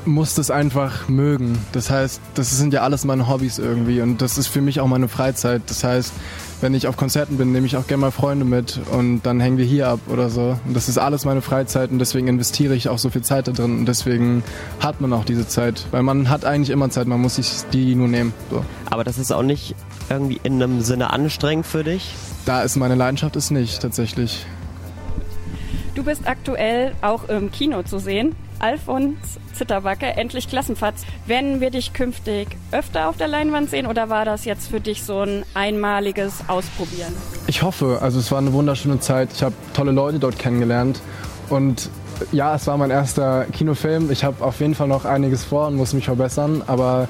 muss 0.07 0.35
das 0.35 0.51
einfach 0.51 1.09
mögen. 1.09 1.59
Das 1.73 1.91
heißt, 1.91 2.21
das 2.35 2.57
sind 2.57 2.73
ja 2.73 2.83
alles 2.83 3.05
meine 3.05 3.29
Hobbys 3.29 3.59
irgendwie 3.59 4.01
und 4.01 4.23
das 4.23 4.39
ist 4.39 4.47
für 4.47 4.61
mich 4.61 4.81
auch 4.81 4.87
meine 4.87 5.09
Freizeit. 5.09 5.63
Das 5.67 5.85
heißt, 5.85 6.13
wenn 6.61 6.75
ich 6.75 6.87
auf 6.87 6.97
Konzerten 6.97 7.37
bin, 7.37 7.53
nehme 7.53 7.67
ich 7.67 7.77
auch 7.77 7.87
gerne 7.87 8.01
mal 8.03 8.11
Freunde 8.11 8.45
mit 8.45 8.81
und 8.91 9.23
dann 9.23 9.41
hängen 9.41 9.59
wir 9.59 9.65
hier 9.65 9.89
ab 9.89 10.01
oder 10.09 10.31
so. 10.31 10.59
Und 10.67 10.75
das 10.75 10.89
ist 10.89 10.99
alles 10.99 11.25
meine 11.25 11.43
Freizeit 11.43 11.91
und 11.91 11.99
deswegen 11.99 12.29
investiere 12.29 12.75
ich 12.75 12.89
auch 12.89 12.99
so 12.99 13.11
viel 13.11 13.23
Zeit 13.23 13.49
da 13.49 13.53
drin 13.53 13.81
und 13.81 13.87
deswegen 13.87 14.43
hat 14.81 15.01
man 15.01 15.13
auch 15.13 15.25
diese 15.25 15.47
Zeit. 15.47 15.87
Weil 15.91 16.03
man 16.03 16.31
hat 16.31 16.45
eigentlich 16.45 16.71
immer 16.71 16.89
Zeit, 16.91 17.07
man 17.07 17.21
muss 17.21 17.37
sich 17.37 17.51
die 17.73 17.95
nur 17.95 18.09
nehmen. 18.09 18.33
So. 18.51 18.65
Aber 18.91 19.05
das 19.05 19.19
ist 19.19 19.33
auch 19.33 19.43
nicht 19.43 19.75
irgendwie 20.09 20.41
in 20.43 20.63
einem 20.63 20.81
Sinne 20.81 21.13
anstrengend 21.13 21.67
für 21.67 21.85
dich. 21.85 22.15
Da 22.47 22.63
ist 22.63 22.77
meine 22.77 22.95
Leidenschaft 22.95 23.37
ist 23.37 23.51
nicht 23.51 23.83
tatsächlich. 23.83 24.47
Du 25.95 26.05
bist 26.05 26.23
aktuell 26.27 26.95
auch 27.03 27.29
im 27.29 27.51
Kino 27.51 27.83
zu 27.83 27.99
sehen. 27.99 28.35
Alfons 28.59 29.17
Zitterbacke, 29.55 30.07
endlich 30.07 30.49
Klassenfahrt. 30.49 30.95
Werden 31.27 31.61
wir 31.61 31.71
dich 31.71 31.93
künftig 31.93 32.49
öfter 32.73 33.09
auf 33.09 33.17
der 33.17 33.29
Leinwand 33.29 33.71
sehen 33.71 33.87
oder 33.87 34.09
war 34.09 34.25
das 34.25 34.45
jetzt 34.45 34.69
für 34.69 34.81
dich 34.81 35.03
so 35.03 35.21
ein 35.21 35.45
einmaliges 35.55 36.45
Ausprobieren? 36.49 37.13
Ich 37.47 37.63
hoffe, 37.63 37.99
also 38.03 38.19
es 38.19 38.31
war 38.31 38.39
eine 38.39 38.53
wunderschöne 38.53 39.01
Zeit. 39.01 39.31
Ich 39.33 39.43
habe 39.43 39.55
tolle 39.73 39.93
Leute 39.93 40.19
dort 40.19 40.39
kennengelernt 40.39 41.01
und 41.49 41.91
ja, 42.33 42.55
es 42.55 42.67
war 42.67 42.77
mein 42.79 42.91
erster 42.91 43.45
Kinofilm. 43.53 44.11
Ich 44.11 44.25
habe 44.25 44.45
auf 44.45 44.61
jeden 44.61 44.75
Fall 44.75 44.89
noch 44.89 45.05
einiges 45.05 45.45
vor 45.45 45.67
und 45.67 45.77
muss 45.77 45.93
mich 45.93 46.07
verbessern, 46.07 46.63
aber 46.67 47.09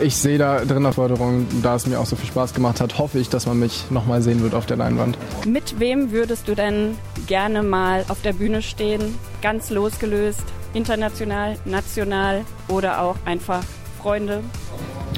ich 0.00 0.16
sehe 0.16 0.38
da 0.38 0.64
drin 0.64 0.78
eine 0.78 0.92
Förderung, 0.92 1.46
da 1.62 1.74
es 1.74 1.86
mir 1.86 1.98
auch 1.98 2.06
so 2.06 2.16
viel 2.16 2.28
Spaß 2.28 2.54
gemacht 2.54 2.80
hat, 2.80 2.98
hoffe 2.98 3.18
ich, 3.18 3.28
dass 3.28 3.46
man 3.46 3.58
mich 3.58 3.90
nochmal 3.90 4.22
sehen 4.22 4.42
wird 4.42 4.54
auf 4.54 4.66
der 4.66 4.76
Leinwand. 4.76 5.16
Mit 5.46 5.78
wem 5.80 6.12
würdest 6.12 6.48
du 6.48 6.54
denn 6.54 6.96
gerne 7.26 7.62
mal 7.62 8.04
auf 8.08 8.22
der 8.22 8.32
Bühne 8.32 8.62
stehen? 8.62 9.14
Ganz 9.42 9.70
losgelöst, 9.70 10.44
international, 10.72 11.56
national 11.64 12.44
oder 12.68 13.02
auch 13.02 13.16
einfach 13.24 13.62
Freunde? 14.00 14.40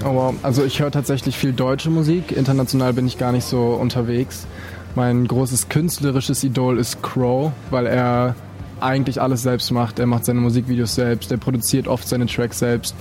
Aber 0.02 0.34
also 0.42 0.64
ich 0.64 0.80
höre 0.80 0.90
tatsächlich 0.90 1.36
viel 1.36 1.52
deutsche 1.52 1.90
Musik, 1.90 2.32
international 2.32 2.94
bin 2.94 3.06
ich 3.06 3.18
gar 3.18 3.32
nicht 3.32 3.44
so 3.44 3.74
unterwegs. 3.74 4.46
Mein 4.94 5.26
großes 5.26 5.68
künstlerisches 5.68 6.42
Idol 6.42 6.78
ist 6.78 7.02
Crow, 7.02 7.52
weil 7.70 7.86
er 7.86 8.34
eigentlich 8.80 9.20
alles 9.20 9.42
selbst 9.42 9.70
macht. 9.70 9.98
Er 9.98 10.06
macht 10.06 10.24
seine 10.24 10.40
Musikvideos 10.40 10.94
selbst, 10.94 11.30
er 11.30 11.38
produziert 11.38 11.88
oft 11.88 12.08
seine 12.08 12.26
Tracks 12.26 12.58
selbst. 12.58 12.94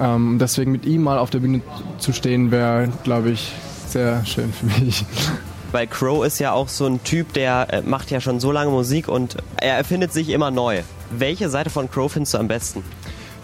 Ähm, 0.00 0.38
deswegen 0.40 0.72
mit 0.72 0.86
ihm 0.86 1.02
mal 1.02 1.18
auf 1.18 1.30
der 1.30 1.40
Bühne 1.40 1.60
zu 1.98 2.12
stehen, 2.12 2.50
wäre, 2.50 2.88
glaube 3.04 3.30
ich, 3.30 3.52
sehr 3.88 4.24
schön 4.24 4.52
für 4.52 4.66
mich. 4.80 5.04
Weil 5.72 5.86
Crow 5.86 6.24
ist 6.24 6.38
ja 6.38 6.52
auch 6.52 6.68
so 6.68 6.86
ein 6.86 7.02
Typ, 7.02 7.32
der 7.32 7.66
äh, 7.70 7.82
macht 7.82 8.10
ja 8.10 8.20
schon 8.20 8.40
so 8.40 8.52
lange 8.52 8.70
Musik 8.70 9.08
und 9.08 9.36
er 9.56 9.76
erfindet 9.76 10.12
sich 10.12 10.28
immer 10.28 10.50
neu. 10.50 10.82
Welche 11.10 11.48
Seite 11.48 11.70
von 11.70 11.90
Crow 11.90 12.12
findest 12.12 12.34
du 12.34 12.38
am 12.38 12.48
besten? 12.48 12.84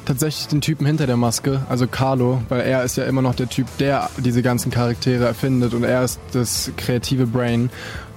Tatsächlich 0.04 0.48
den 0.48 0.62
Typen 0.62 0.86
hinter 0.86 1.06
der 1.06 1.18
Maske, 1.18 1.62
also 1.68 1.86
Carlo, 1.86 2.40
weil 2.48 2.62
er 2.62 2.82
ist 2.82 2.96
ja 2.96 3.04
immer 3.04 3.20
noch 3.20 3.34
der 3.34 3.48
Typ, 3.48 3.66
der 3.78 4.08
diese 4.16 4.40
ganzen 4.40 4.70
Charaktere 4.70 5.26
erfindet 5.26 5.74
und 5.74 5.84
er 5.84 6.02
ist 6.02 6.18
das 6.32 6.70
kreative 6.78 7.26
Brain. 7.26 7.68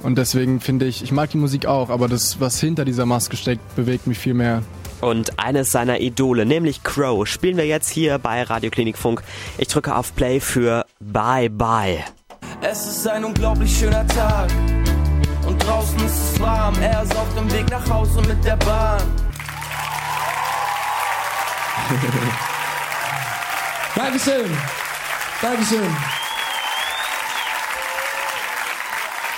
Und 0.01 0.17
deswegen 0.17 0.61
finde 0.61 0.85
ich, 0.85 1.03
ich 1.03 1.11
mag 1.11 1.29
die 1.31 1.37
Musik 1.37 1.65
auch, 1.65 1.89
aber 1.89 2.07
das, 2.07 2.39
was 2.39 2.59
hinter 2.61 2.85
dieser 2.85 3.05
Maske 3.05 3.35
steckt, 3.35 3.75
bewegt 3.75 4.07
mich 4.07 4.19
viel 4.19 4.33
mehr. 4.33 4.63
Und 5.01 5.39
eines 5.39 5.71
seiner 5.71 5.99
Idole, 5.99 6.45
nämlich 6.45 6.83
Crow, 6.83 7.27
spielen 7.27 7.57
wir 7.57 7.65
jetzt 7.65 7.89
hier 7.89 8.19
bei 8.19 8.43
Radio 8.43 8.69
Klinikfunk. 8.69 9.23
Ich 9.57 9.67
drücke 9.67 9.95
auf 9.95 10.15
Play 10.15 10.39
für 10.39 10.85
Bye 10.99 11.49
Bye. 11.49 12.05
Es 12.63 12.85
ist 12.85 13.07
ein 13.07 13.25
unglaublich 13.25 13.75
schöner 13.75 14.05
Tag 14.05 14.51
und 15.47 15.57
draußen 15.65 15.97
ist 16.05 16.33
es 16.33 16.39
warm. 16.39 16.75
Er 16.79 17.01
ist 17.01 17.17
auf 17.17 17.33
dem 17.35 17.51
Weg 17.51 17.67
nach 17.71 17.89
Hause 17.89 18.21
mit 18.21 18.45
der 18.45 18.55
Bahn. 18.57 19.01
Dankeschön. 23.95 24.55
Dankeschön. 25.41 26.20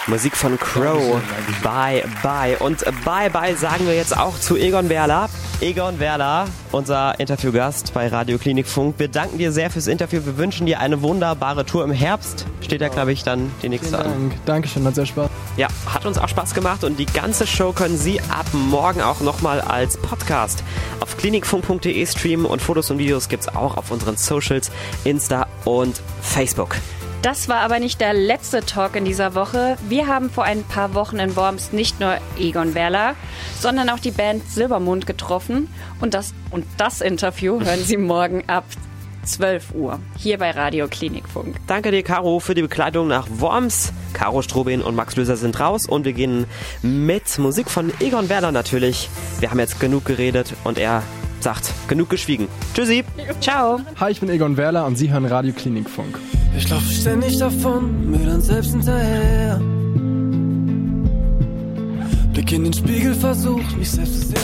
Musik 0.08 0.36
von 0.36 0.60
Crow. 0.60 1.22
Bye, 1.62 2.04
bye. 2.22 2.58
Und 2.60 2.84
bye, 3.06 3.30
bye 3.30 3.56
sagen 3.56 3.88
wir 3.88 3.96
jetzt 3.96 4.18
auch 4.18 4.38
zu 4.38 4.58
Egon 4.58 4.90
Werler. 4.90 5.30
Egon 5.62 5.98
Werler, 5.98 6.48
unser 6.74 7.18
Interviewgast 7.22 7.94
bei 7.94 8.10
Radio 8.10 8.38
Klinikfunk. 8.38 8.96
Wir 8.98 9.08
danken 9.08 9.38
dir 9.38 9.54
sehr 9.54 9.70
fürs 9.70 9.88
Interview. 9.88 10.20
Wir 10.26 10.38
wünschen 10.38 10.66
dir 10.66 10.82
eine 10.82 11.02
wunderbare 11.02 11.66
Tour 11.66 11.86
im 11.86 11.92
Herbst. 11.92 12.46
Steht 12.60 12.82
ja, 12.82 12.90
glaube 12.90 13.14
ich, 13.14 13.24
dann 13.24 13.50
die 13.62 13.70
nächste 13.70 13.96
Vielen 13.96 14.02
an. 14.02 14.30
Dank. 14.30 14.46
Dankeschön, 14.46 14.84
hat 14.84 14.96
sehr 14.96 15.06
Spaß. 15.06 15.30
Ja, 15.56 15.70
hat 15.86 16.06
uns 16.06 16.18
auch 16.18 16.28
Spaß 16.28 16.54
gemacht 16.54 16.84
und 16.84 17.00
die 17.00 17.06
ganze 17.06 17.48
Show 17.48 17.72
können 17.72 17.98
Sie 17.98 18.20
ab 18.20 18.48
morgen 18.52 19.02
auch 19.02 19.22
nochmal 19.22 19.62
als 19.62 19.96
Podcast 19.96 20.66
auf 21.00 21.16
klinikfunk.de 21.16 22.06
streamen 22.06 22.46
und 22.46 22.62
Fotos 22.62 22.92
und 22.92 22.98
Videos 22.98 23.30
gibt's 23.30 23.48
auch 23.48 23.78
auf 23.78 23.90
unseren 23.90 24.18
Socials, 24.18 24.70
Insta 25.06 25.48
und 25.64 26.02
Facebook. 26.22 26.76
Das 27.24 27.48
war 27.48 27.62
aber 27.62 27.80
nicht 27.80 28.02
der 28.02 28.14
letzte 28.14 28.66
Talk 28.66 28.98
in 28.98 29.06
dieser 29.06 29.34
Woche. 29.34 29.78
Wir 29.88 30.08
haben 30.08 30.30
vor 30.30 30.44
ein 30.44 30.62
paar 30.62 30.94
Wochen 30.94 31.20
in 31.20 31.38
Worms 31.38 31.72
nicht 31.72 32.02
nur 32.02 32.18
Egon 32.38 32.76
Werler, 32.76 33.16
sondern 33.58 33.90
auch 33.90 34.00
die 34.00 34.12
Band 34.12 34.46
Silbermond 34.50 35.08
getroffen. 35.08 35.70
Und 36.02 36.16
das, 36.16 36.34
und 36.52 36.66
das 36.76 37.00
Interview 37.00 37.62
hören 37.62 37.80
Sie 37.80 37.96
morgen 37.98 38.44
ab 38.48 38.66
12 39.24 39.74
Uhr 39.74 40.00
hier 40.18 40.38
bei 40.38 40.52
Radio 40.52 40.90
Klinikfunk. 40.90 41.56
Danke 41.66 41.92
dir, 41.92 42.04
Caro, 42.04 42.42
für 42.42 42.56
die 42.56 42.62
Bekleidung 42.62 43.08
nach 43.08 43.30
Worms. 43.30 43.94
Caro 44.12 44.42
Strobin 44.42 44.82
und 44.82 44.94
Max 44.94 45.16
Löser 45.16 45.38
sind 45.38 45.58
raus 45.62 45.86
und 45.86 46.04
wir 46.04 46.12
gehen 46.12 46.46
mit 46.82 47.40
Musik 47.40 47.70
von 47.70 47.94
Egon 48.02 48.28
Werler 48.28 48.52
natürlich. 48.52 49.10
Wir 49.40 49.50
haben 49.50 49.60
jetzt 49.60 49.80
genug 49.80 50.04
geredet 50.04 50.54
und 50.66 50.78
er 50.78 51.04
sagt, 51.40 51.72
genug 51.88 52.10
geschwiegen. 52.10 52.50
Tschüssi. 52.74 53.06
Ciao. 53.40 53.80
Hi, 53.98 54.12
ich 54.12 54.20
bin 54.20 54.28
Egon 54.30 54.58
Werler 54.58 54.86
und 54.86 54.98
Sie 54.98 55.10
hören 55.10 55.26
Radio 55.26 55.54
Klinikfunk. 55.54 56.20
Ich 56.58 56.70
laufe 56.70 56.92
ständig 56.92 57.38
davon, 57.38 58.12
mir 58.12 58.26
dann 58.26 58.42
selbst 58.42 58.72
hinterher. 58.72 59.62
Blick 62.34 62.52
in 62.52 62.64
den 62.64 62.74
Spiegel, 62.74 63.14
versucht 63.14 63.78
mich 63.78 63.92
selbst 63.92 64.22
zu 64.22 64.28
sehen. 64.28 64.40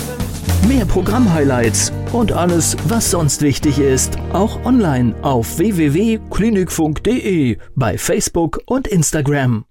Mehr 0.67 0.85
Programmhighlights 0.85 1.91
und 2.13 2.31
alles, 2.31 2.77
was 2.87 3.11
sonst 3.11 3.41
wichtig 3.41 3.79
ist, 3.79 4.17
auch 4.33 4.63
online 4.65 5.15
auf 5.23 5.57
www.klinikfunk.de, 5.57 7.57
bei 7.75 7.97
Facebook 7.97 8.61
und 8.65 8.87
Instagram. 8.87 9.65